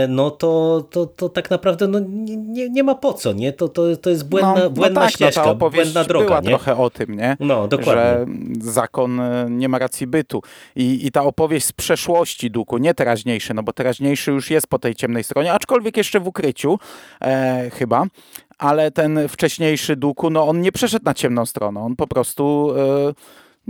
no 0.08 0.30
to, 0.30 0.82
to, 0.90 1.06
to 1.06 1.28
tak 1.28 1.50
naprawdę 1.50 1.88
no, 1.88 1.98
nie, 2.28 2.68
nie 2.68 2.82
ma 2.82 2.94
po 2.94 3.12
co, 3.12 3.32
nie? 3.32 3.52
To, 3.52 3.68
to, 3.68 3.96
to 3.96 4.10
jest 4.10 4.28
błędna, 4.28 4.54
no, 4.54 4.60
no 4.60 4.70
błędna 4.70 5.00
tak, 5.00 5.10
ścieżka, 5.10 5.46
no 5.46 5.70
błędna 5.70 6.04
droga. 6.04 6.26
była 6.26 6.40
nie? 6.40 6.48
trochę 6.48 6.76
o 6.76 6.90
tym, 6.90 7.16
nie? 7.16 7.36
No, 7.40 7.68
dokładnie. 7.68 8.02
Że 8.02 8.26
zakon 8.72 9.20
y, 9.20 9.46
nie 9.50 9.68
ma 9.68 9.78
racji 9.78 10.06
bytu. 10.06 10.42
I, 10.76 11.06
I 11.06 11.10
ta 11.10 11.22
opowieść 11.22 11.66
z 11.66 11.72
przeszłości 11.72 12.50
Duku, 12.50 12.78
nie 12.78 12.94
teraźniejszy, 12.94 13.54
no 13.54 13.62
bo 13.62 13.72
teraźniejszy 13.72 14.30
już 14.30 14.50
jest 14.50 14.66
po 14.66 14.78
tej 14.78 14.94
ciemnej 14.94 15.24
stronie, 15.24 15.52
aczkolwiek 15.52 15.96
jeszcze 15.96 16.20
w 16.20 16.26
ukryciu 16.26 16.78
e, 17.22 17.70
chyba, 17.74 18.06
ale 18.58 18.90
ten 18.90 19.28
wcześniejszy 19.28 19.96
Duku, 19.96 20.30
no 20.30 20.48
on 20.48 20.60
nie 20.60 20.72
przeszedł 20.72 21.04
na 21.04 21.14
ciemną 21.14 21.46
stronę, 21.46 21.80
on 21.80 21.96
po 21.96 22.06
prostu 22.06 22.72
e, 22.76 23.12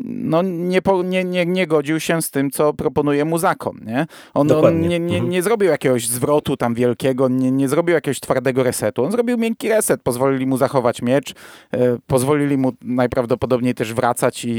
no, 0.05 0.43
nie, 0.43 0.81
nie, 1.05 1.25
nie, 1.25 1.47
nie 1.47 1.67
godził 1.67 2.01
się 2.01 2.23
z 2.23 2.31
tym, 2.31 2.51
co 2.51 2.75
proponuje 2.75 3.25
mu 3.25 3.39
zakon. 3.39 3.81
Nie? 3.87 4.07
On, 4.35 4.53
on 4.53 4.81
nie, 4.81 5.01
nie, 5.01 5.15
mhm. 5.15 5.31
nie 5.31 5.43
zrobił 5.43 5.71
jakiegoś 5.71 6.09
zwrotu 6.09 6.57
tam 6.57 6.75
wielkiego, 6.75 7.29
nie, 7.29 7.51
nie 7.51 7.69
zrobił 7.69 7.95
jakiegoś 7.95 8.21
twardego 8.21 8.63
resetu. 8.63 9.05
On 9.05 9.13
zrobił 9.13 9.39
miękki 9.39 9.69
reset, 9.69 10.03
pozwolili 10.03 10.47
mu 10.47 10.57
zachować 10.57 11.03
miecz, 11.03 11.35
e, 11.73 11.99
pozwolili 12.07 12.57
mu 12.57 12.73
najprawdopodobniej 12.83 13.75
też 13.75 13.95
wracać 13.95 14.45
i, 14.45 14.51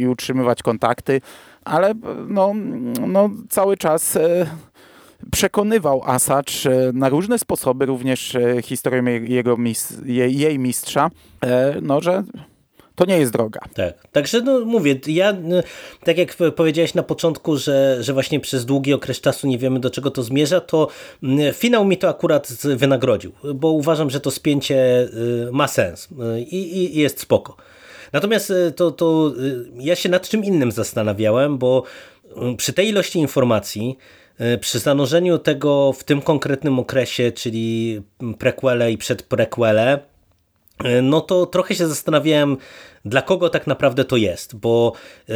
i 0.00 0.08
utrzymywać 0.08 0.62
kontakty, 0.62 1.20
ale 1.64 1.94
no, 2.28 2.52
no 3.06 3.30
cały 3.48 3.76
czas... 3.76 4.16
E, 4.16 4.46
przekonywał 5.32 6.02
Asacz 6.04 6.66
e, 6.66 6.90
na 6.94 7.08
różne 7.08 7.38
sposoby, 7.38 7.86
również 7.86 8.34
e, 8.34 8.62
historią 8.62 9.04
jego, 9.04 9.56
jej 10.06 10.58
mistrza, 10.58 11.10
e, 11.44 11.76
no, 11.82 12.00
że 12.00 12.22
to 12.94 13.04
nie 13.04 13.18
jest 13.18 13.32
droga. 13.32 13.60
Tak, 13.74 14.08
także 14.12 14.40
no 14.40 14.60
mówię, 14.60 14.96
ja 15.06 15.36
tak 16.04 16.18
jak 16.18 16.36
powiedziałeś 16.56 16.94
na 16.94 17.02
początku, 17.02 17.56
że, 17.56 17.96
że 18.00 18.12
właśnie 18.12 18.40
przez 18.40 18.64
długi 18.64 18.92
okres 18.92 19.20
czasu 19.20 19.46
nie 19.46 19.58
wiemy 19.58 19.80
do 19.80 19.90
czego 19.90 20.10
to 20.10 20.22
zmierza, 20.22 20.60
to 20.60 20.88
finał 21.52 21.84
mi 21.84 21.98
to 21.98 22.08
akurat 22.08 22.48
wynagrodził, 22.76 23.32
bo 23.54 23.70
uważam, 23.70 24.10
że 24.10 24.20
to 24.20 24.30
spięcie 24.30 25.08
ma 25.52 25.68
sens 25.68 26.08
i, 26.50 26.78
i 26.78 26.98
jest 26.98 27.20
spoko. 27.20 27.56
Natomiast 28.12 28.52
to, 28.76 28.90
to 28.90 29.32
ja 29.78 29.96
się 29.96 30.08
nad 30.08 30.28
czym 30.28 30.44
innym 30.44 30.72
zastanawiałem, 30.72 31.58
bo 31.58 31.82
przy 32.56 32.72
tej 32.72 32.88
ilości 32.88 33.18
informacji 33.18 33.98
przy 34.60 34.78
zanurzeniu 34.78 35.38
tego 35.38 35.92
w 35.92 36.04
tym 36.04 36.22
konkretnym 36.22 36.78
okresie, 36.78 37.32
czyli 37.32 38.02
prequele 38.38 38.92
i 38.92 38.98
przedprequele, 38.98 39.98
e, 40.84 41.02
no 41.02 41.20
to 41.20 41.46
trochę 41.46 41.74
się 41.74 41.86
zastanawiałem, 41.86 42.56
dla 43.04 43.22
kogo 43.22 43.48
tak 43.48 43.66
naprawdę 43.66 44.04
to 44.04 44.16
jest, 44.16 44.56
bo 44.56 44.92
e, 45.28 45.32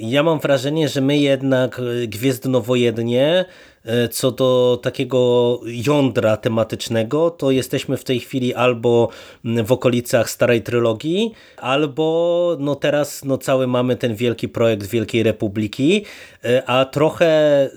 ja 0.00 0.22
mam 0.22 0.40
wrażenie, 0.40 0.88
że 0.88 1.00
my 1.00 1.18
jednak 1.18 1.80
gwiezdnowojennie 2.06 3.44
E, 3.86 4.08
co 4.08 4.30
do 4.30 4.80
takiego 4.82 5.60
jądra 5.66 6.36
tematycznego, 6.36 7.30
to 7.30 7.50
jesteśmy 7.50 7.96
w 7.96 8.04
tej 8.04 8.20
chwili 8.20 8.54
albo 8.54 9.08
w 9.44 9.72
okolicach 9.72 10.30
starej 10.30 10.62
trylogii, 10.62 11.32
albo 11.56 12.56
no 12.60 12.74
teraz 12.74 13.24
no 13.24 13.38
cały 13.38 13.66
mamy 13.66 13.96
ten 13.96 14.14
wielki 14.14 14.48
projekt 14.48 14.86
Wielkiej 14.86 15.22
Republiki, 15.22 16.04
e, 16.44 16.62
a 16.66 16.84
trochę 16.84 17.26
e, 17.26 17.70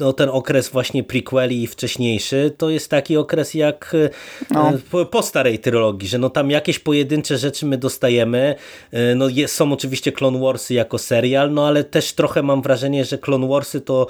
no 0.00 0.12
ten 0.12 0.28
okres 0.28 0.68
właśnie 0.68 1.04
prequeli 1.04 1.62
i 1.62 1.66
wcześniejszy, 1.66 2.54
to 2.58 2.70
jest 2.70 2.90
taki 2.90 3.16
okres 3.16 3.54
jak 3.54 3.96
no. 4.50 4.72
po, 4.90 5.06
po, 5.06 5.22
starej 5.22 5.58
trylogii, 5.58 6.08
że 6.08 6.18
no 6.18 6.30
tam 6.30 6.50
jakieś 6.50 6.78
pojedyncze 6.78 7.38
rzeczy 7.38 7.66
my 7.66 7.78
dostajemy, 7.78 8.33
no 9.16 9.28
jest, 9.28 9.54
są 9.54 9.72
oczywiście 9.72 10.12
Clone 10.12 10.40
Warsy 10.40 10.74
jako 10.74 10.98
serial, 10.98 11.52
no 11.52 11.66
ale 11.66 11.84
też 11.84 12.12
trochę 12.12 12.42
mam 12.42 12.62
wrażenie, 12.62 13.04
że 13.04 13.18
Clone 13.18 13.48
Warsy 13.48 13.80
to, 13.80 14.06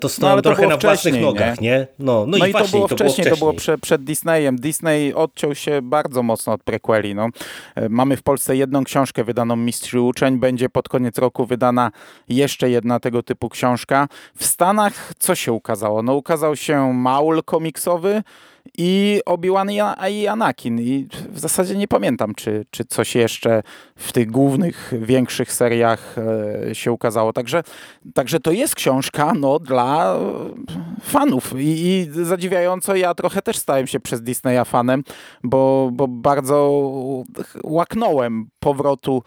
to 0.00 0.08
stoją 0.08 0.36
no, 0.36 0.42
trochę 0.42 0.66
na 0.66 0.76
własnych 0.76 1.20
nogach, 1.20 1.60
nie? 1.60 1.70
nie? 1.70 1.86
No, 1.98 2.26
no, 2.26 2.38
no 2.38 2.46
i, 2.46 2.50
i 2.50 2.52
to, 2.52 2.68
było 2.68 2.88
to 2.88 2.96
wcześniej, 2.96 3.24
było 3.24 3.36
to 3.36 3.40
było 3.40 3.52
prze, 3.52 3.78
przed 3.78 4.04
Disneyem. 4.04 4.56
Disney 4.56 5.14
odciął 5.14 5.54
się 5.54 5.82
bardzo 5.82 6.22
mocno 6.22 6.52
od 6.52 6.62
prequeli. 6.62 7.14
No. 7.14 7.28
E, 7.74 7.88
mamy 7.88 8.16
w 8.16 8.22
Polsce 8.22 8.56
jedną 8.56 8.84
książkę 8.84 9.24
wydaną 9.24 9.56
Mistrz 9.56 9.94
Uczeń, 9.94 10.38
będzie 10.38 10.68
pod 10.68 10.88
koniec 10.88 11.18
roku 11.18 11.46
wydana 11.46 11.90
jeszcze 12.28 12.70
jedna 12.70 13.00
tego 13.00 13.22
typu 13.22 13.48
książka. 13.48 14.08
W 14.36 14.44
Stanach 14.44 15.12
co 15.18 15.34
się 15.34 15.52
ukazało? 15.52 16.02
No 16.02 16.14
ukazał 16.14 16.56
się 16.56 16.92
Maul 16.92 17.42
komiksowy, 17.42 18.22
i 18.78 19.20
Obi-Wan 19.26 19.70
i 20.10 20.26
Anakin. 20.26 20.80
I 20.80 21.08
w 21.28 21.38
zasadzie 21.38 21.76
nie 21.76 21.88
pamiętam, 21.88 22.34
czy, 22.34 22.64
czy 22.70 22.84
coś 22.84 23.14
jeszcze 23.14 23.62
w 23.96 24.12
tych 24.12 24.30
głównych, 24.30 24.92
większych 25.02 25.52
seriach 25.52 26.16
e, 26.68 26.74
się 26.74 26.92
ukazało. 26.92 27.32
Także, 27.32 27.62
także 28.14 28.40
to 28.40 28.52
jest 28.52 28.74
książka 28.74 29.32
no, 29.34 29.58
dla 29.58 30.18
fanów. 31.02 31.52
I, 31.58 31.82
I 31.82 32.08
zadziwiająco 32.24 32.96
ja 32.96 33.14
trochę 33.14 33.42
też 33.42 33.58
stałem 33.58 33.86
się 33.86 34.00
przez 34.00 34.22
Disneya 34.22 34.64
fanem, 34.64 35.04
bo, 35.42 35.90
bo 35.92 36.08
bardzo 36.08 36.92
łaknąłem 37.64 38.46
powrotu 38.60 39.22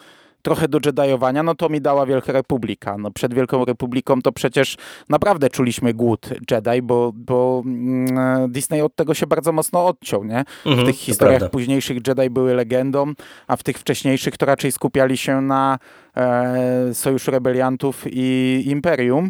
trochę 0.46 0.68
do 0.68 0.80
Jediowania, 0.86 1.44
no 1.44 1.56
to 1.56 1.70
mi 1.70 1.82
dała 1.82 2.06
Wielka 2.06 2.32
Republika. 2.32 2.98
No 2.98 3.12
przed 3.12 3.34
Wielką 3.34 3.66
Republiką 3.66 4.22
to 4.22 4.32
przecież 4.32 4.78
naprawdę 5.10 5.50
czuliśmy 5.50 5.94
głód 5.94 6.30
Jedi, 6.52 6.82
bo, 6.82 7.12
bo 7.16 7.64
mm, 7.66 8.52
Disney 8.52 8.82
od 8.82 8.96
tego 8.96 9.14
się 9.14 9.28
bardzo 9.28 9.52
mocno 9.52 9.86
odciął, 9.86 10.24
nie? 10.24 10.46
W 10.64 10.68
mhm, 10.68 10.88
tych 10.88 10.96
historiach 10.96 11.50
późniejszych 11.50 12.08
Jedi 12.08 12.30
były 12.30 12.54
legendą, 12.54 13.14
a 13.48 13.56
w 13.56 13.64
tych 13.64 13.78
wcześniejszych 13.78 14.38
to 14.38 14.46
raczej 14.46 14.72
skupiali 14.72 15.18
się 15.18 15.42
na 15.42 15.80
e, 16.18 16.94
Sojuszu 16.94 17.32
Rebeliantów 17.32 18.04
i 18.08 18.64
Imperium. 18.66 19.30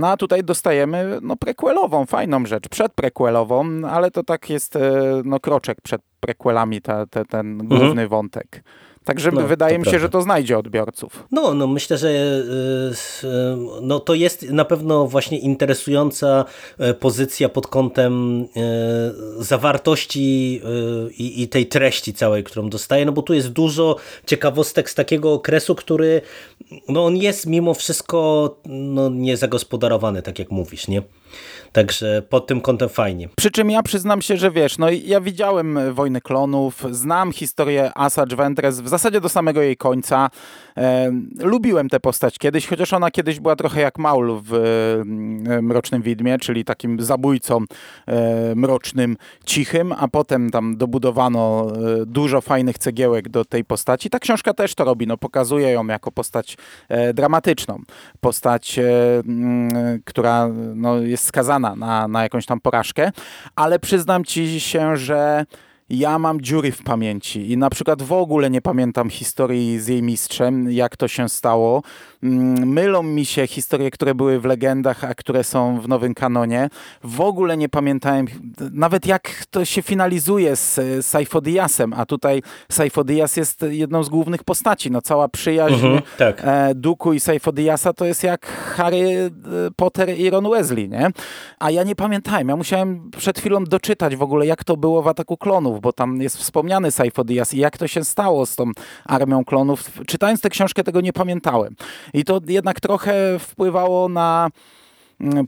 No 0.00 0.08
a 0.08 0.16
tutaj 0.16 0.44
dostajemy 0.44 1.18
no, 1.22 1.36
prequelową, 1.36 2.06
fajną 2.06 2.46
rzecz, 2.46 2.68
przedprequelową, 2.68 3.66
ale 3.90 4.10
to 4.10 4.22
tak 4.22 4.50
jest 4.50 4.76
e, 4.76 4.80
no, 5.24 5.40
kroczek 5.40 5.80
przed 5.80 6.02
prequelami, 6.20 6.82
ta, 6.82 7.06
ta, 7.06 7.24
ten 7.24 7.58
główny 7.58 7.88
mhm. 7.88 8.08
wątek. 8.08 8.62
Także 9.04 9.30
no, 9.32 9.46
wydaje 9.46 9.78
mi 9.78 9.84
się, 9.84 9.90
prawda. 9.90 10.06
że 10.06 10.10
to 10.10 10.22
znajdzie 10.22 10.58
odbiorców. 10.58 11.24
No, 11.30 11.54
no 11.54 11.66
myślę, 11.66 11.98
że 11.98 12.08
y, 12.08 12.12
y, 12.12 13.28
no, 13.82 14.00
to 14.00 14.14
jest 14.14 14.50
na 14.50 14.64
pewno 14.64 15.06
właśnie 15.06 15.38
interesująca 15.38 16.44
e, 16.78 16.94
pozycja 16.94 17.48
pod 17.48 17.66
kątem 17.66 18.42
e, 18.42 19.44
zawartości 19.44 20.60
e, 20.64 21.10
i, 21.10 21.42
i 21.42 21.48
tej 21.48 21.66
treści 21.66 22.14
całej, 22.14 22.44
którą 22.44 22.70
dostaje, 22.70 23.06
no 23.06 23.12
bo 23.12 23.22
tu 23.22 23.34
jest 23.34 23.48
dużo 23.48 23.96
ciekawostek 24.26 24.90
z 24.90 24.94
takiego 24.94 25.32
okresu, 25.32 25.74
który 25.74 26.20
no 26.88 27.04
on 27.04 27.16
jest 27.16 27.46
mimo 27.46 27.74
wszystko 27.74 28.56
no, 28.66 29.10
niezagospodarowany, 29.10 30.22
tak 30.22 30.38
jak 30.38 30.50
mówisz, 30.50 30.88
nie? 30.88 31.02
Także 31.72 32.22
pod 32.28 32.46
tym 32.46 32.60
kątem 32.60 32.88
fajnie. 32.88 33.28
Przy 33.36 33.50
czym 33.50 33.70
ja 33.70 33.82
przyznam 33.82 34.22
się, 34.22 34.36
że 34.36 34.50
wiesz, 34.50 34.78
no 34.78 34.86
ja 34.90 35.20
widziałem 35.20 35.94
Wojny 35.94 36.20
Klonów, 36.20 36.84
znam 36.90 37.32
historię 37.32 37.90
Asajj 37.94 38.36
Ventress 38.36 38.80
w 38.80 38.88
zasadzie 38.88 39.20
do 39.20 39.28
samego 39.28 39.62
jej 39.62 39.76
końca. 39.76 40.30
E, 40.76 41.12
lubiłem 41.38 41.88
tę 41.88 42.00
postać 42.00 42.38
kiedyś, 42.38 42.66
chociaż 42.66 42.92
ona 42.92 43.10
kiedyś 43.10 43.40
była 43.40 43.56
trochę 43.56 43.80
jak 43.80 43.98
Maul 43.98 44.40
w 44.44 44.54
e, 44.54 45.62
Mrocznym 45.62 46.02
Widmie, 46.02 46.38
czyli 46.38 46.64
takim 46.64 47.02
zabójcą 47.02 47.64
e, 48.06 48.54
mrocznym, 48.54 49.16
cichym, 49.44 49.94
a 49.98 50.08
potem 50.08 50.50
tam 50.50 50.76
dobudowano 50.76 51.66
e, 52.02 52.06
dużo 52.06 52.40
fajnych 52.40 52.78
cegiełek 52.78 53.28
do 53.28 53.44
tej 53.44 53.64
postaci. 53.64 54.10
Ta 54.10 54.18
książka 54.18 54.54
też 54.54 54.74
to 54.74 54.84
robi, 54.84 55.06
no 55.06 55.16
pokazuje 55.16 55.70
ją 55.70 55.86
jako 55.86 56.12
postać 56.12 56.56
e, 56.88 57.14
dramatyczną, 57.14 57.78
postać, 58.20 58.78
e, 58.78 58.84
która 60.04 60.48
no, 60.74 60.98
jest 60.98 61.24
skazana 61.24 61.61
na, 61.62 62.08
na 62.08 62.22
jakąś 62.22 62.46
tam 62.46 62.60
porażkę, 62.60 63.12
ale 63.56 63.78
przyznam 63.78 64.24
ci 64.24 64.60
się, 64.60 64.96
że 64.96 65.46
ja 65.92 66.18
mam 66.18 66.40
dziury 66.40 66.72
w 66.72 66.82
pamięci 66.82 67.52
i 67.52 67.56
na 67.56 67.70
przykład 67.70 68.02
w 68.02 68.12
ogóle 68.12 68.50
nie 68.50 68.62
pamiętam 68.62 69.10
historii 69.10 69.80
z 69.80 69.88
jej 69.88 70.02
mistrzem, 70.02 70.70
jak 70.70 70.96
to 70.96 71.08
się 71.08 71.28
stało. 71.28 71.82
Mm, 72.22 72.68
mylą 72.68 73.02
mi 73.02 73.24
się 73.24 73.46
historie, 73.46 73.90
które 73.90 74.14
były 74.14 74.40
w 74.40 74.44
legendach, 74.44 75.04
a 75.04 75.14
które 75.14 75.44
są 75.44 75.80
w 75.80 75.88
nowym 75.88 76.14
kanonie. 76.14 76.68
W 77.04 77.20
ogóle 77.20 77.56
nie 77.56 77.68
pamiętałem 77.68 78.26
nawet 78.72 79.06
jak 79.06 79.30
to 79.50 79.64
się 79.64 79.82
finalizuje 79.82 80.56
z 80.56 80.80
Saifodiasem, 81.06 81.92
a 81.92 82.06
tutaj 82.06 82.42
Saifodias 82.70 83.36
jest 83.36 83.64
jedną 83.70 84.04
z 84.04 84.08
głównych 84.08 84.44
postaci. 84.44 84.90
No 84.90 85.02
cała 85.02 85.28
przyjaźń 85.28 85.74
mhm, 85.74 86.02
tak. 86.18 86.42
E, 86.44 86.74
Duku 86.74 87.12
i 87.12 87.20
Saifodiasa 87.20 87.92
to 87.92 88.04
jest 88.04 88.22
jak 88.24 88.46
Harry 88.46 88.98
e, 88.98 89.30
Potter 89.76 90.18
i 90.18 90.30
Ron 90.30 90.50
Wesley, 90.50 90.88
nie? 90.88 91.10
A 91.58 91.70
ja 91.70 91.82
nie 91.82 91.94
pamiętałem. 91.94 92.48
Ja 92.48 92.56
musiałem 92.56 93.10
przed 93.10 93.38
chwilą 93.38 93.64
doczytać 93.64 94.16
w 94.16 94.22
ogóle, 94.22 94.46
jak 94.46 94.64
to 94.64 94.76
było 94.76 95.02
w 95.02 95.08
Ataku 95.08 95.36
Klonów, 95.36 95.80
bo 95.82 95.92
tam 95.92 96.22
jest 96.22 96.36
wspomniany 96.36 96.90
Saifodias 96.90 97.54
i 97.54 97.58
jak 97.58 97.78
to 97.78 97.88
się 97.88 98.04
stało 98.04 98.46
z 98.46 98.56
tą 98.56 98.70
armią 99.04 99.44
klonów. 99.44 99.90
Czytając 100.06 100.40
tę 100.40 100.50
książkę 100.50 100.84
tego 100.84 101.00
nie 101.00 101.12
pamiętałem. 101.12 101.76
I 102.14 102.24
to 102.24 102.40
jednak 102.46 102.80
trochę 102.80 103.38
wpływało 103.38 104.08
na 104.08 104.48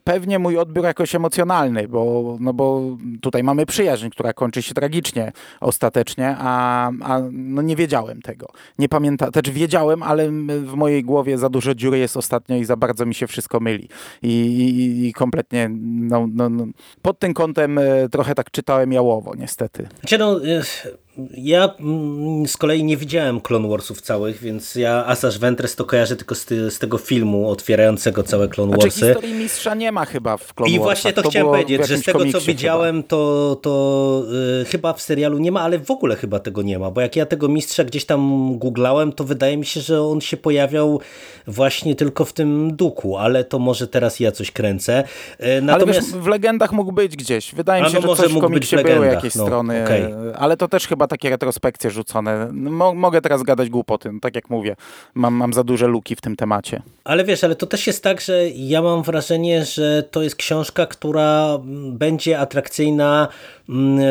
pewnie 0.05 0.39
mój 0.39 0.59
odbiór 0.59 0.85
jakoś 0.85 1.15
emocjonalny, 1.15 1.89
bo, 1.89 2.37
no 2.41 2.53
bo 2.53 2.83
tutaj 3.21 3.43
mamy 3.43 3.67
przyjaźń, 3.67 4.09
która 4.09 4.33
kończy 4.33 4.63
się 4.63 4.75
tragicznie 4.75 5.33
ostatecznie, 5.61 6.37
a, 6.39 6.87
a 7.03 7.21
no 7.33 7.63
nie 7.63 7.77
wiedziałem 7.77 8.23
tego. 8.23 8.47
Nie 8.79 8.89
pamiętam, 8.89 9.33
też 9.33 9.51
wiedziałem, 9.51 10.03
ale 10.03 10.29
w 10.61 10.75
mojej 10.75 11.05
głowie 11.05 11.39
za 11.39 11.49
dużo 11.49 11.75
dziury 11.75 11.99
jest 11.99 12.17
ostatnio 12.17 12.57
i 12.57 12.65
za 12.65 12.77
bardzo 12.77 13.07
mi 13.07 13.15
się 13.15 13.27
wszystko 13.27 13.61
myli. 13.61 13.89
I, 14.23 14.29
i, 14.29 15.07
i 15.07 15.13
kompletnie 15.13 15.71
no, 15.85 16.27
no, 16.35 16.49
no, 16.49 16.67
pod 17.03 17.19
tym 17.19 17.35
kątem 17.35 17.79
e, 17.79 18.09
trochę 18.09 18.35
tak 18.35 18.51
czytałem 18.51 18.93
jałowo, 18.93 19.35
niestety. 19.35 19.89
Znaczy 20.01 20.19
no, 20.19 20.41
ja 21.37 21.75
mm, 21.81 22.47
z 22.47 22.57
kolei 22.57 22.85
nie 22.85 22.97
widziałem 22.97 23.41
Clone 23.41 23.69
Warsów 23.69 24.01
całych, 24.01 24.41
więc 24.41 24.75
ja 24.75 25.05
Asaż 25.07 25.39
Ventress 25.39 25.77
to 25.77 25.85
kojarzę 25.85 26.17
tylko 26.17 26.35
z, 26.35 26.45
ty, 26.45 26.71
z, 26.71 26.79
tego 26.79 26.99
filmu 26.99 27.51
otwierającego 27.51 28.23
całe 28.23 28.49
Clone 28.49 28.73
znaczy, 28.73 28.87
Warsy. 28.87 28.99
Znaczy 28.99 29.15
historii 29.15 29.43
mistrza 29.43 29.75
nie 29.75 29.93
ma 29.93 30.05
chyba 30.05 30.37
w 30.37 30.55
Clone 30.55 30.73
I 30.73 30.79
właśnie 30.79 31.13
to, 31.13 31.23
to 31.23 31.29
chciałem 31.29 31.49
powiedzieć, 31.49 31.87
że 31.87 31.97
z 31.97 32.05
tego 32.05 32.25
co 32.33 32.41
widziałem, 32.41 32.97
chyba. 32.97 33.09
to, 33.09 33.57
to 33.63 34.23
yy, 34.59 34.65
chyba 34.65 34.93
w 34.93 35.03
serialu 35.03 35.39
nie 35.39 35.53
ma, 35.53 35.61
ale 35.61 35.79
w 35.79 35.91
ogóle 35.91 36.17
chyba 36.17 36.39
tego 36.39 36.63
nie 36.63 36.79
ma, 36.79 36.91
bo 36.91 37.01
jak 37.01 37.17
ja 37.17 37.27
tego 37.27 37.49
mistrza 37.49 37.85
gdzieś 37.85 38.05
tam 38.05 38.51
googlałem, 38.59 39.13
to 39.13 39.25
wydaje 39.25 39.57
mi 39.57 39.67
się, 39.67 39.81
że 39.81 40.03
on 40.03 40.21
się 40.21 40.37
pojawiał 40.37 41.01
właśnie 41.47 41.95
tylko 41.95 42.25
w 42.25 42.33
tym 42.33 42.77
duku, 42.77 43.17
ale 43.17 43.45
to 43.45 43.59
może 43.59 43.89
teraz 43.89 44.21
ja 44.21 44.33
coś 44.33 44.51
kręcę. 44.51 45.05
Yy, 45.41 45.63
natomiast... 45.63 45.99
Ale 45.99 46.13
wiesz, 46.13 46.25
w 46.25 46.27
legendach 46.27 46.73
mógł 46.73 46.93
być 46.93 47.17
gdzieś. 47.17 47.55
Wydaje 47.55 47.83
mi 47.83 47.91
się, 47.91 48.01
no, 48.01 48.17
że 48.17 48.23
coś 48.23 48.33
w 48.33 48.41
komiksie 48.41 48.77
były 48.77 49.07
jakieś 49.07 49.35
no, 49.35 49.45
strony, 49.45 49.85
okay. 49.85 50.15
ale 50.37 50.57
to 50.57 50.69
też 50.69 50.87
chyba 50.87 51.04
chyba 51.05 51.09
takie 51.09 51.31
retrospekcje 51.31 51.91
rzucone. 51.91 52.49
Mo 52.53 52.95
mogę 52.95 53.21
teraz 53.21 53.43
gadać 53.43 53.71
głupoty, 53.71 54.13
no, 54.13 54.21
tak 54.21 54.35
jak 54.35 54.51
mówię. 54.51 54.77
Mam, 55.15 55.35
mam 55.35 55.53
za 55.53 55.65
duże 55.65 55.87
luki 55.87 56.17
w 56.17 56.21
tym 56.21 56.37
temacie. 56.37 56.83
Ale 57.05 57.25
wiesz, 57.25 57.45
ale 57.45 57.57
to 57.57 57.67
też 57.67 57.87
jest 57.87 58.03
tak, 58.03 58.21
że 58.21 58.49
ja 58.49 58.83
mam 58.83 59.03
wrażenie, 59.03 59.65
że 59.65 60.03
to 60.11 60.23
jest 60.23 60.37
książka, 60.37 60.87
która 60.87 61.59
będzie 61.93 62.39
atrakcyjna, 62.39 63.29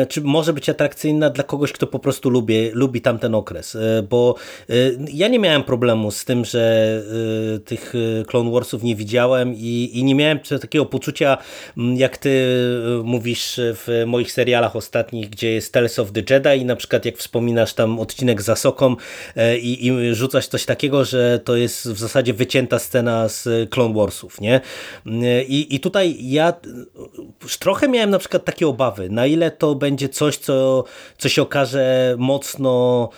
czy 0.08 0.20
może 0.20 0.52
być 0.52 0.68
atrakcyjna 0.68 1.30
dla 1.30 1.44
kogoś, 1.44 1.72
kto 1.72 1.86
po 1.86 1.98
prostu 1.98 2.30
lubi, 2.30 2.70
lubi 2.72 3.00
tamten 3.00 3.34
okres. 3.34 3.76
E, 3.76 4.02
bo 4.02 4.34
e, 4.70 4.74
ja 5.12 5.28
nie 5.28 5.38
miałem 5.38 5.62
problemu 5.62 6.10
z 6.10 6.24
tym, 6.24 6.44
że 6.44 7.02
e, 7.54 7.58
tych 7.58 7.94
Clone 8.26 8.50
Warsów 8.50 8.82
nie 8.82 8.96
widziałem 8.96 9.54
i, 9.54 9.90
i 9.92 10.04
nie 10.04 10.14
miałem 10.14 10.38
takiego 10.60 10.86
poczucia, 10.86 11.38
mm, 11.78 11.96
jak 11.96 12.18
ty 12.18 12.44
mówisz 13.04 13.60
w 13.60 14.04
moich 14.06 14.32
serialach 14.32 14.76
ostatnich, 14.76 15.30
gdzie 15.30 15.50
jest 15.50 15.72
Tales 15.72 15.98
of 15.98 16.12
the 16.12 16.22
Jedi 16.30 16.62
i 16.62 16.64
na 16.64 16.76
przykład 16.76 17.04
jak 17.04 17.16
wspominasz 17.16 17.74
tam 17.74 18.00
odcinek 18.00 18.42
z 18.42 18.48
Asoką 18.48 18.96
e, 19.36 19.58
i, 19.58 19.86
i 19.86 20.14
rzucasz 20.14 20.46
coś 20.46 20.64
takiego, 20.64 21.04
że 21.04 21.40
to 21.44 21.56
jest 21.56 21.88
w 21.88 21.98
zasadzie 21.98 22.34
wycięta 22.34 22.78
scena 22.78 23.28
z 23.28 23.70
Clone 23.70 23.94
Warsów, 23.94 24.40
nie? 24.40 24.60
E, 25.06 25.44
I, 25.44 25.74
i 25.74 25.80
tutaj 25.80 26.16
ja 26.20 26.52
trochę 27.58 27.88
miałem 27.88 28.10
na 28.10 28.18
przykład 28.18 28.44
takie 28.44 28.68
obawy, 28.68 29.10
na 29.10 29.26
ile 29.26 29.43
to 29.50 29.74
będzie 29.74 30.08
coś, 30.08 30.36
co, 30.36 30.84
co 31.18 31.28
się 31.28 31.42
okaże 31.42 32.14
mocno 32.18 33.08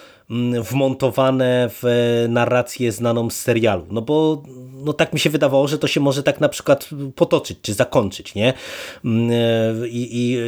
wmontowane 0.62 1.70
w 1.82 1.84
narrację 2.28 2.92
znaną 2.92 3.30
z 3.30 3.36
serialu. 3.36 3.86
No 3.90 4.02
bo 4.02 4.42
no 4.84 4.92
tak 4.92 5.12
mi 5.12 5.20
się 5.20 5.30
wydawało, 5.30 5.68
że 5.68 5.78
to 5.78 5.86
się 5.86 6.00
może 6.00 6.22
tak 6.22 6.40
na 6.40 6.48
przykład 6.48 6.88
potoczyć, 7.14 7.58
czy 7.62 7.74
zakończyć, 7.74 8.34
nie? 8.34 8.52
Mm, 9.04 9.30
I, 9.88 10.08
i 10.12 10.38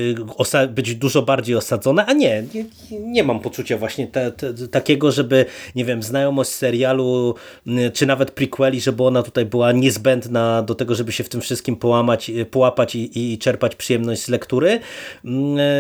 być 0.69 0.95
dużo 0.95 1.23
bardziej 1.23 1.57
osadzone, 1.57 2.07
a 2.07 2.13
nie, 2.13 2.45
nie, 2.55 2.65
nie 3.01 3.25
mam 3.25 3.41
poczucia 3.41 3.79
właśnie 3.79 4.07
te, 4.07 4.33
te, 4.33 4.69
takiego, 4.69 5.13
żeby, 5.13 5.45
nie 5.75 5.85
wiem, 5.85 6.03
znajomość 6.03 6.51
serialu, 6.51 7.35
mm, 7.67 7.93
czy 7.93 8.07
nawet 8.07 8.31
prequeli, 8.31 8.81
żeby 8.81 9.05
ona 9.05 9.23
tutaj 9.23 9.47
była 9.47 9.73
niezbędna 9.73 10.63
do 10.63 10.75
tego, 10.75 10.95
żeby 10.95 11.13
się 11.13 11.25
w 11.25 11.29
tym 11.29 11.41
wszystkim 11.41 11.77
połamać, 11.77 12.31
połapać 12.51 12.95
i, 12.95 13.33
i 13.33 13.39
czerpać 13.39 13.77
przyjemność 13.77 14.23
z 14.23 14.29
lektury. 14.29 14.81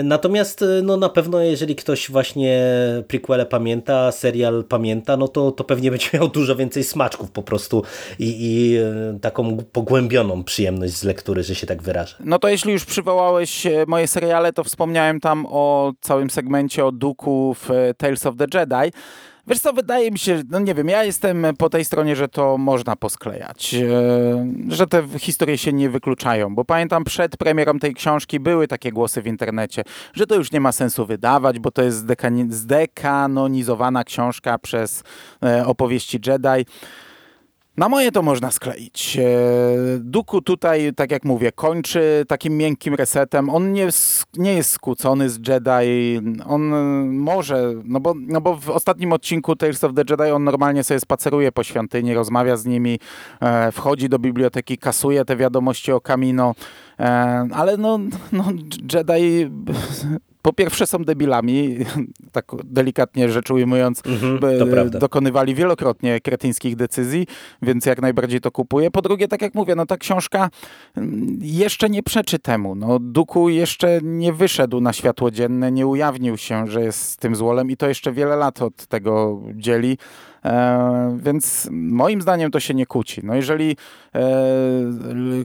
Natomiast 0.04 0.64
no 0.82 0.96
na 0.96 1.08
pewno, 1.08 1.40
jeżeli 1.40 1.76
ktoś 1.76 2.10
właśnie 2.10 2.62
prequele 3.08 3.46
pamięta, 3.46 3.87
pamięta, 3.88 4.12
serial 4.12 4.64
pamięta, 4.64 5.16
no 5.16 5.28
to, 5.28 5.52
to 5.52 5.64
pewnie 5.64 5.90
będzie 5.90 6.10
miał 6.14 6.28
dużo 6.28 6.56
więcej 6.56 6.84
smaczków 6.84 7.30
po 7.30 7.42
prostu 7.42 7.82
i, 8.18 8.36
i 8.40 8.76
e, 8.76 9.18
taką 9.20 9.56
pogłębioną 9.72 10.44
przyjemność 10.44 10.92
z 10.92 11.04
lektury, 11.04 11.42
że 11.42 11.54
się 11.54 11.66
tak 11.66 11.82
wyrażę. 11.82 12.16
No 12.20 12.38
to 12.38 12.48
jeśli 12.48 12.72
już 12.72 12.84
przywołałeś 12.84 13.66
e, 13.66 13.84
moje 13.86 14.08
seriale, 14.08 14.52
to 14.52 14.64
wspomniałem 14.64 15.20
tam 15.20 15.46
o 15.48 15.92
całym 16.00 16.30
segmencie 16.30 16.86
o 16.86 16.92
Duku 16.92 17.54
w 17.54 17.68
Tales 17.96 18.26
of 18.26 18.34
the 18.36 18.58
Jedi. 18.58 18.92
Wiesz 19.48 19.60
co, 19.60 19.72
wydaje 19.72 20.10
mi 20.10 20.18
się, 20.18 20.42
no 20.50 20.58
nie 20.58 20.74
wiem, 20.74 20.88
ja 20.88 21.04
jestem 21.04 21.46
po 21.58 21.70
tej 21.70 21.84
stronie, 21.84 22.16
że 22.16 22.28
to 22.28 22.58
można 22.58 22.96
posklejać, 22.96 23.74
e, 23.74 24.72
że 24.74 24.86
te 24.86 25.02
historie 25.18 25.58
się 25.58 25.72
nie 25.72 25.90
wykluczają, 25.90 26.54
bo 26.54 26.64
pamiętam 26.64 27.04
przed 27.04 27.36
premierą 27.36 27.78
tej 27.78 27.94
książki 27.94 28.40
były 28.40 28.68
takie 28.68 28.92
głosy 28.92 29.22
w 29.22 29.26
internecie, 29.26 29.84
że 30.14 30.26
to 30.26 30.34
już 30.34 30.52
nie 30.52 30.60
ma 30.60 30.72
sensu 30.72 31.06
wydawać, 31.06 31.58
bo 31.58 31.70
to 31.70 31.82
jest 31.82 32.06
zdekanonizowana 32.50 34.04
książka 34.04 34.58
przez 34.58 35.02
e, 35.42 35.66
opowieści 35.66 36.20
Jedi. 36.26 36.66
Na 37.78 37.88
moje 37.88 38.12
to 38.12 38.22
można 38.22 38.50
skleić. 38.50 39.16
E, 39.16 39.22
Duku 39.98 40.42
tutaj, 40.42 40.92
tak 40.96 41.10
jak 41.10 41.24
mówię, 41.24 41.52
kończy 41.52 42.24
takim 42.28 42.56
miękkim 42.56 42.94
resetem. 42.94 43.50
On 43.50 43.72
nie, 43.72 43.88
nie 44.36 44.54
jest 44.54 44.70
skłócony 44.70 45.30
z 45.30 45.48
Jedi. 45.48 46.20
On 46.46 46.62
może, 47.08 47.74
no 47.84 48.00
bo, 48.00 48.14
no 48.16 48.40
bo 48.40 48.56
w 48.56 48.70
ostatnim 48.70 49.12
odcinku 49.12 49.56
Tales 49.56 49.84
of 49.84 49.94
the 49.94 50.02
Jedi 50.10 50.32
on 50.32 50.44
normalnie 50.44 50.84
sobie 50.84 51.00
spaceruje 51.00 51.52
po 51.52 51.64
świątyni, 51.64 52.14
rozmawia 52.14 52.56
z 52.56 52.66
nimi, 52.66 52.98
e, 53.40 53.72
wchodzi 53.72 54.08
do 54.08 54.18
biblioteki, 54.18 54.78
kasuje 54.78 55.24
te 55.24 55.36
wiadomości 55.36 55.92
o 55.92 56.00
Kamino. 56.00 56.54
E, 57.00 57.04
ale 57.52 57.76
no, 57.76 57.98
no 58.32 58.44
Jedi 58.94 59.50
po 60.48 60.52
pierwsze 60.52 60.86
są 60.86 60.98
debilami, 60.98 61.76
tak 62.32 62.44
delikatnie 62.64 63.28
rzecz 63.28 63.50
ujmując, 63.50 64.02
mhm, 64.06 64.90
dokonywali 64.90 65.54
wielokrotnie 65.54 66.20
kretyńskich 66.20 66.76
decyzji, 66.76 67.26
więc 67.62 67.86
jak 67.86 68.02
najbardziej 68.02 68.40
to 68.40 68.50
kupuję. 68.50 68.90
Po 68.90 69.02
drugie, 69.02 69.28
tak 69.28 69.42
jak 69.42 69.54
mówię, 69.54 69.74
no 69.74 69.86
ta 69.86 69.96
książka 69.96 70.50
mm, 70.96 71.38
jeszcze 71.42 71.90
nie 71.90 72.02
przeczy 72.02 72.38
temu. 72.38 72.74
No, 72.74 72.98
Duku 72.98 73.48
jeszcze 73.48 74.00
nie 74.02 74.32
wyszedł 74.32 74.80
na 74.80 74.92
światło 74.92 75.30
dzienne, 75.30 75.72
nie 75.72 75.86
ujawnił 75.86 76.36
się, 76.36 76.66
że 76.66 76.82
jest 76.82 77.20
tym 77.20 77.36
złolem 77.36 77.70
i 77.70 77.76
to 77.76 77.88
jeszcze 77.88 78.12
wiele 78.12 78.36
lat 78.36 78.62
od 78.62 78.86
tego 78.86 79.42
dzieli. 79.54 79.98
E, 80.48 81.18
więc 81.22 81.68
moim 81.72 82.22
zdaniem 82.22 82.50
to 82.50 82.60
się 82.60 82.74
nie 82.74 82.86
kłóci. 82.86 83.20
No 83.24 83.34
jeżeli 83.34 83.76
e, 84.14 84.20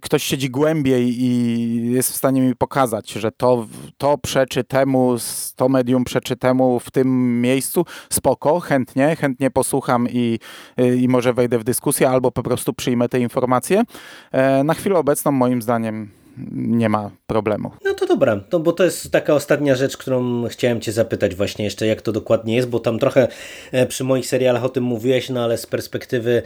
ktoś 0.02 0.24
siedzi 0.24 0.50
głębiej 0.50 1.24
i 1.24 1.92
jest 1.92 2.12
w 2.12 2.16
stanie 2.16 2.42
mi 2.42 2.56
pokazać, 2.56 3.12
że 3.12 3.32
to, 3.32 3.68
to 3.98 4.18
przeczy 4.18 4.64
temu, 4.64 5.16
to 5.56 5.70
medium 5.70 6.04
przeczy 6.04 6.36
temu 6.36 6.80
w 6.80 6.92
tym 6.92 7.42
miejscu, 7.42 7.86
spoko, 8.10 8.60
chętnie, 8.60 9.16
chętnie 9.16 9.52
posłucham 9.52 10.08
i, 10.10 10.40
i 10.98 11.08
może 11.08 11.34
wejdę 11.34 11.60
w 11.60 11.64
dyskusję 11.64 12.10
albo 12.10 12.32
po 12.32 12.44
prostu 12.44 12.74
przyjmę 12.74 13.10
te 13.10 13.20
informacje. 13.20 13.84
E, 14.32 14.64
na 14.64 14.74
chwilę 14.74 14.96
obecną 14.96 15.32
moim 15.32 15.62
zdaniem 15.62 16.23
nie 16.52 16.90
ma 16.90 17.12
problemu. 17.28 17.72
No 17.86 17.94
to 17.94 18.06
dobra, 18.06 18.40
to, 18.50 18.60
bo 18.60 18.72
to 18.72 18.84
jest 18.84 19.12
taka 19.12 19.34
ostatnia 19.34 19.76
rzecz, 19.76 19.98
którą 19.98 20.48
chciałem 20.48 20.82
cię 20.82 20.92
zapytać 20.92 21.36
właśnie 21.36 21.66
jeszcze, 21.66 21.88
jak 21.88 22.02
to 22.02 22.12
dokładnie 22.12 22.56
jest, 22.56 22.70
bo 22.70 22.80
tam 22.80 23.00
trochę 23.00 23.28
e, 23.72 23.86
przy 23.86 24.04
moich 24.04 24.26
serialach 24.26 24.64
o 24.64 24.70
tym 24.70 24.84
mówiłeś, 24.84 25.30
no 25.30 25.44
ale 25.44 25.58
z 25.58 25.66
perspektywy 25.66 26.42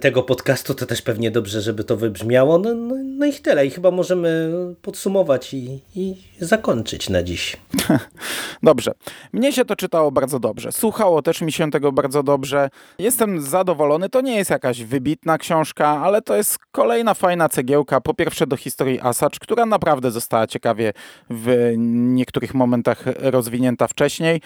tego 0.00 0.22
podcastu 0.22 0.74
to 0.74 0.86
też 0.86 1.02
pewnie 1.02 1.30
dobrze, 1.30 1.60
żeby 1.60 1.84
to 1.84 1.96
wybrzmiało. 1.96 2.58
No, 2.58 2.74
no, 2.74 2.94
no 3.04 3.26
i 3.26 3.32
tyle. 3.32 3.66
I 3.66 3.70
chyba 3.70 3.90
możemy 3.90 4.52
podsumować 4.82 5.54
i, 5.54 5.80
i 5.94 6.14
zakończyć 6.40 7.08
na 7.08 7.22
dziś. 7.22 7.56
dobrze. 8.62 8.92
Mnie 9.32 9.52
się 9.52 9.64
to 9.64 9.76
czytało 9.76 10.12
bardzo 10.12 10.38
dobrze. 10.38 10.72
Słuchało 10.72 11.22
też 11.22 11.40
mi 11.40 11.52
się 11.52 11.70
tego 11.70 11.92
bardzo 11.92 12.22
dobrze. 12.22 12.68
Jestem 12.98 13.40
zadowolony. 13.40 14.08
To 14.08 14.20
nie 14.20 14.36
jest 14.36 14.50
jakaś 14.50 14.84
wybitna 14.84 15.38
książka, 15.38 15.88
ale 15.88 16.22
to 16.22 16.36
jest 16.36 16.58
kolejna 16.72 17.14
fajna 17.14 17.48
cegiełka. 17.48 18.00
Po 18.00 18.14
pierwsze 18.14 18.46
do 18.46 18.56
historii 18.56 19.00
Asacz, 19.16 19.38
która 19.38 19.66
naprawdę 19.66 20.10
została 20.10 20.46
ciekawie 20.46 20.92
w 21.30 21.72
niektórych 21.76 22.54
momentach 22.54 23.04
rozwinięta 23.16 23.88
wcześniej. 23.88 24.40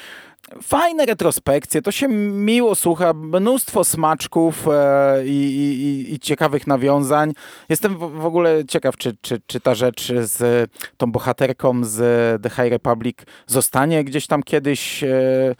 Fajne 0.62 1.06
retrospekcje, 1.06 1.82
to 1.82 1.92
się 1.92 2.08
miło 2.08 2.74
słucha, 2.74 3.12
mnóstwo 3.12 3.84
smaczków 3.84 4.68
e, 4.68 5.26
i, 5.26 5.56
i, 5.56 6.14
i, 6.14 6.18
ciekawych 6.18 6.66
nawiązań. 6.66 7.32
Jestem 7.68 7.96
w, 7.96 8.24
ogóle 8.24 8.64
ciekaw, 8.64 8.96
czy, 8.96 9.16
czy, 9.20 9.40
czy 9.46 9.60
ta 9.60 9.74
rzecz 9.74 10.12
z 10.20 10.70
tą 10.96 11.12
bohaterką 11.12 11.84
z 11.84 11.98
The 12.42 12.50
High 12.50 12.70
Republic 12.70 13.18
zostanie 13.46 14.04
gdzieś 14.04 14.26
tam 14.26 14.42
kiedyś 14.42 15.04
e, 15.04 15.54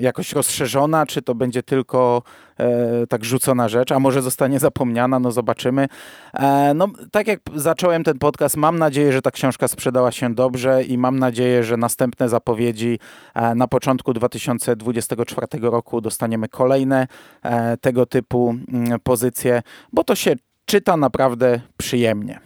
jakoś 0.00 0.32
rozszerzona, 0.32 1.06
czy 1.06 1.22
to 1.22 1.34
będzie 1.34 1.62
tylko 1.62 2.22
e, 2.58 3.06
tak 3.06 3.24
rzucona 3.24 3.68
rzecz, 3.68 3.92
a 3.92 3.98
może 3.98 4.22
zostanie 4.22 4.58
zapomniana, 4.58 5.18
no 5.18 5.32
zobaczymy. 5.32 5.88
E, 6.34 6.74
no, 6.74 6.88
tak 7.10 7.26
jak 7.26 7.40
zacząłem 7.54 8.04
ten 8.04 8.18
podcast, 8.18 8.56
mam 8.56 8.78
nadzieję, 8.78 9.12
że 9.12 9.22
ta 9.22 9.30
książka 9.30 9.68
sprzedała 9.68 10.12
się 10.12 10.34
dobrze 10.34 10.84
i 10.84 10.98
mam 10.98 11.18
nadzieję, 11.18 11.64
że 11.64 11.76
następne 11.76 12.28
zapowiedzi 12.28 12.98
e, 13.34 13.54
na 13.54 13.68
początku 13.68 14.12
2024 14.12 15.46
roku 15.60 16.00
dostaniemy 16.00 16.48
kolejne 16.48 17.06
e, 17.42 17.76
tego 17.76 18.06
typu 18.06 18.54
mm, 18.72 19.00
pozycje, 19.00 19.62
bo 19.92 20.04
to 20.04 20.14
się 20.14 20.34
czyta 20.64 20.96
naprawdę 20.96 21.60
przyjemnie. 21.76 22.40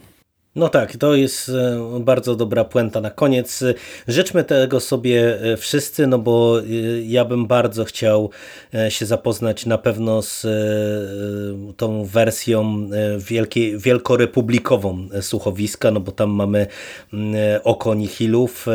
No 0.57 0.69
tak, 0.69 0.97
to 0.97 1.15
jest 1.15 1.49
e, 1.49 2.01
bardzo 2.01 2.37
dobra 2.37 2.65
puenta 2.65 3.01
na 3.01 3.11
koniec. 3.11 3.65
Życzmy 4.09 4.45
tego 4.45 4.81
sobie 4.81 5.41
e, 5.41 5.57
wszyscy, 5.57 6.07
no 6.07 6.19
bo 6.19 6.61
e, 6.61 6.65
ja 7.03 7.25
bym 7.25 7.47
bardzo 7.47 7.85
chciał 7.85 8.31
się 8.89 9.07
zapoznać 9.07 9.67
na 9.67 9.79
pewno 9.79 10.23
z 10.23 10.47
tą 11.77 12.05
wersją 12.05 12.89
wielkiej, 13.19 13.79
wielkorepublikową 13.79 15.09
słuchowiska, 15.21 15.91
no 15.91 16.01
bo 16.01 16.13
tam 16.13 16.31
mamy 16.31 16.67
oko 17.65 17.95
Nihilów 17.95 18.67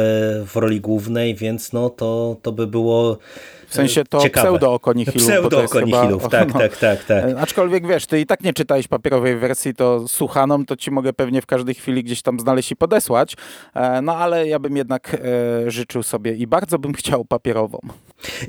w 0.45 0.51
roli 0.55 0.81
głównej, 0.81 1.35
więc 1.35 1.73
no 1.73 1.89
to, 1.89 2.37
to 2.41 2.51
by 2.51 2.67
było 2.67 3.17
w 3.67 3.73
sensie 3.73 4.03
to 4.03 4.19
pseudo-okonihilów. 4.29 5.23
Pseudo-okonihilów, 5.23 6.29
tak, 6.29 6.53
no, 6.53 6.59
tak, 6.63 6.77
tak, 6.77 7.03
tak. 7.03 7.25
Aczkolwiek 7.39 7.87
wiesz, 7.87 8.05
ty 8.05 8.19
i 8.19 8.25
tak 8.25 8.43
nie 8.43 8.53
czytałeś 8.53 8.87
papierowej 8.87 9.37
wersji, 9.37 9.73
to 9.73 10.07
słuchaną, 10.07 10.65
to 10.65 10.75
ci 10.75 10.91
mogę 10.91 11.13
pewnie 11.13 11.41
w 11.41 11.45
każdej 11.45 11.75
chwili 11.75 12.03
gdzieś 12.03 12.21
tam 12.21 12.39
znaleźć 12.39 12.71
i 12.71 12.75
podesłać, 12.75 13.35
e, 13.73 14.01
no 14.01 14.15
ale 14.15 14.47
ja 14.47 14.59
bym 14.59 14.77
jednak 14.77 15.17
e, 15.65 15.71
życzył 15.71 16.03
sobie 16.03 16.33
i 16.33 16.47
bardzo 16.47 16.79
bym 16.79 16.93
chciał 16.93 17.25
papierową. 17.25 17.79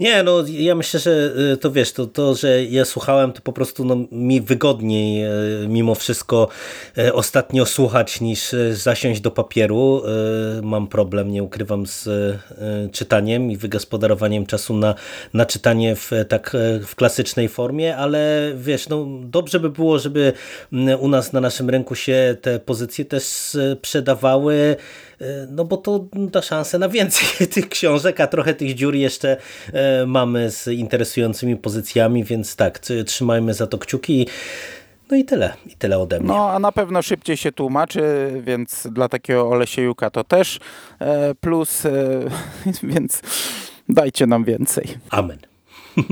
Nie, 0.00 0.22
no 0.22 0.44
ja 0.48 0.74
myślę, 0.74 1.00
że 1.00 1.32
e, 1.52 1.56
to 1.56 1.70
wiesz, 1.70 1.92
to, 1.92 2.06
to 2.06 2.34
że 2.34 2.64
ja 2.64 2.84
słuchałem, 2.84 3.32
to 3.32 3.40
po 3.40 3.52
prostu 3.52 3.84
no, 3.84 3.96
mi 4.12 4.40
wygodniej 4.40 5.24
mimo 5.68 5.94
wszystko 5.94 6.48
ostatnio 7.12 7.66
słuchać 7.66 8.20
niż 8.20 8.54
zasiąść 8.72 9.20
do 9.20 9.30
papieru. 9.30 10.02
Mam 10.62 10.86
problem, 10.86 11.32
nie 11.32 11.42
ukrywam, 11.42 11.86
z 11.86 12.08
czytaniem 12.92 13.50
i 13.50 13.56
wygospodarowaniem 13.56 14.46
czasu 14.46 14.76
na 14.76 14.94
na 15.34 15.46
czytanie 15.46 15.96
w, 15.96 16.10
tak 16.28 16.56
w 16.86 16.94
klasycznej 16.94 17.48
formie, 17.48 17.96
ale 17.96 18.52
wiesz, 18.56 18.88
no 18.88 19.06
dobrze 19.20 19.60
by 19.60 19.70
było, 19.70 19.98
żeby 19.98 20.32
u 20.98 21.08
nas 21.08 21.32
na 21.32 21.40
naszym 21.40 21.70
rynku 21.70 21.94
się 21.94 22.36
te 22.42 22.60
pozycje 22.60 23.04
też 23.04 23.22
sprzedawały, 23.22 24.76
no 25.50 25.64
bo 25.64 25.76
to 25.76 26.06
da 26.12 26.42
szansę 26.42 26.78
na 26.78 26.88
więcej 26.88 27.46
tych 27.54 27.68
książek, 27.68 28.20
a 28.20 28.26
trochę 28.26 28.54
tych 28.54 28.74
dziur 28.74 28.94
jeszcze 28.94 29.36
mamy 30.06 30.50
z 30.50 30.66
interesującymi 30.66 31.56
pozycjami, 31.56 32.24
więc 32.24 32.56
tak, 32.56 32.78
trzymajmy 33.06 33.54
za 33.54 33.66
to 33.66 33.78
kciuki. 33.78 34.26
No 35.10 35.16
i 35.16 35.24
tyle, 35.24 35.54
i 35.66 35.76
tyle 35.76 35.98
ode 35.98 36.18
mnie. 36.20 36.28
No, 36.28 36.50
a 36.50 36.58
na 36.58 36.72
pewno 36.72 37.02
szybciej 37.02 37.36
się 37.36 37.52
tłumaczy, 37.52 38.02
więc 38.44 38.86
dla 38.90 39.08
takiego 39.08 39.48
Olesiejuka 39.48 40.10
to 40.10 40.24
też 40.24 40.60
plus, 41.40 41.82
więc 42.82 43.22
Dajcie 43.88 44.26
nam 44.26 44.44
więcej. 44.44 44.88
Amen. 45.10 45.38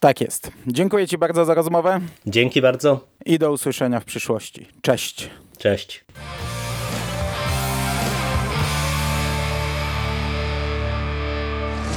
Tak 0.00 0.20
jest. 0.20 0.50
Dziękuję 0.66 1.08
Ci 1.08 1.18
bardzo 1.18 1.44
za 1.44 1.54
rozmowę. 1.54 2.00
Dzięki 2.26 2.62
bardzo. 2.62 3.06
I 3.26 3.38
do 3.38 3.52
usłyszenia 3.52 4.00
w 4.00 4.04
przyszłości. 4.04 4.66
Cześć. 4.82 5.30
Cześć. 5.58 6.04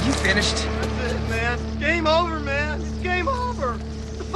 You 0.08 0.14
finished? 0.14 0.73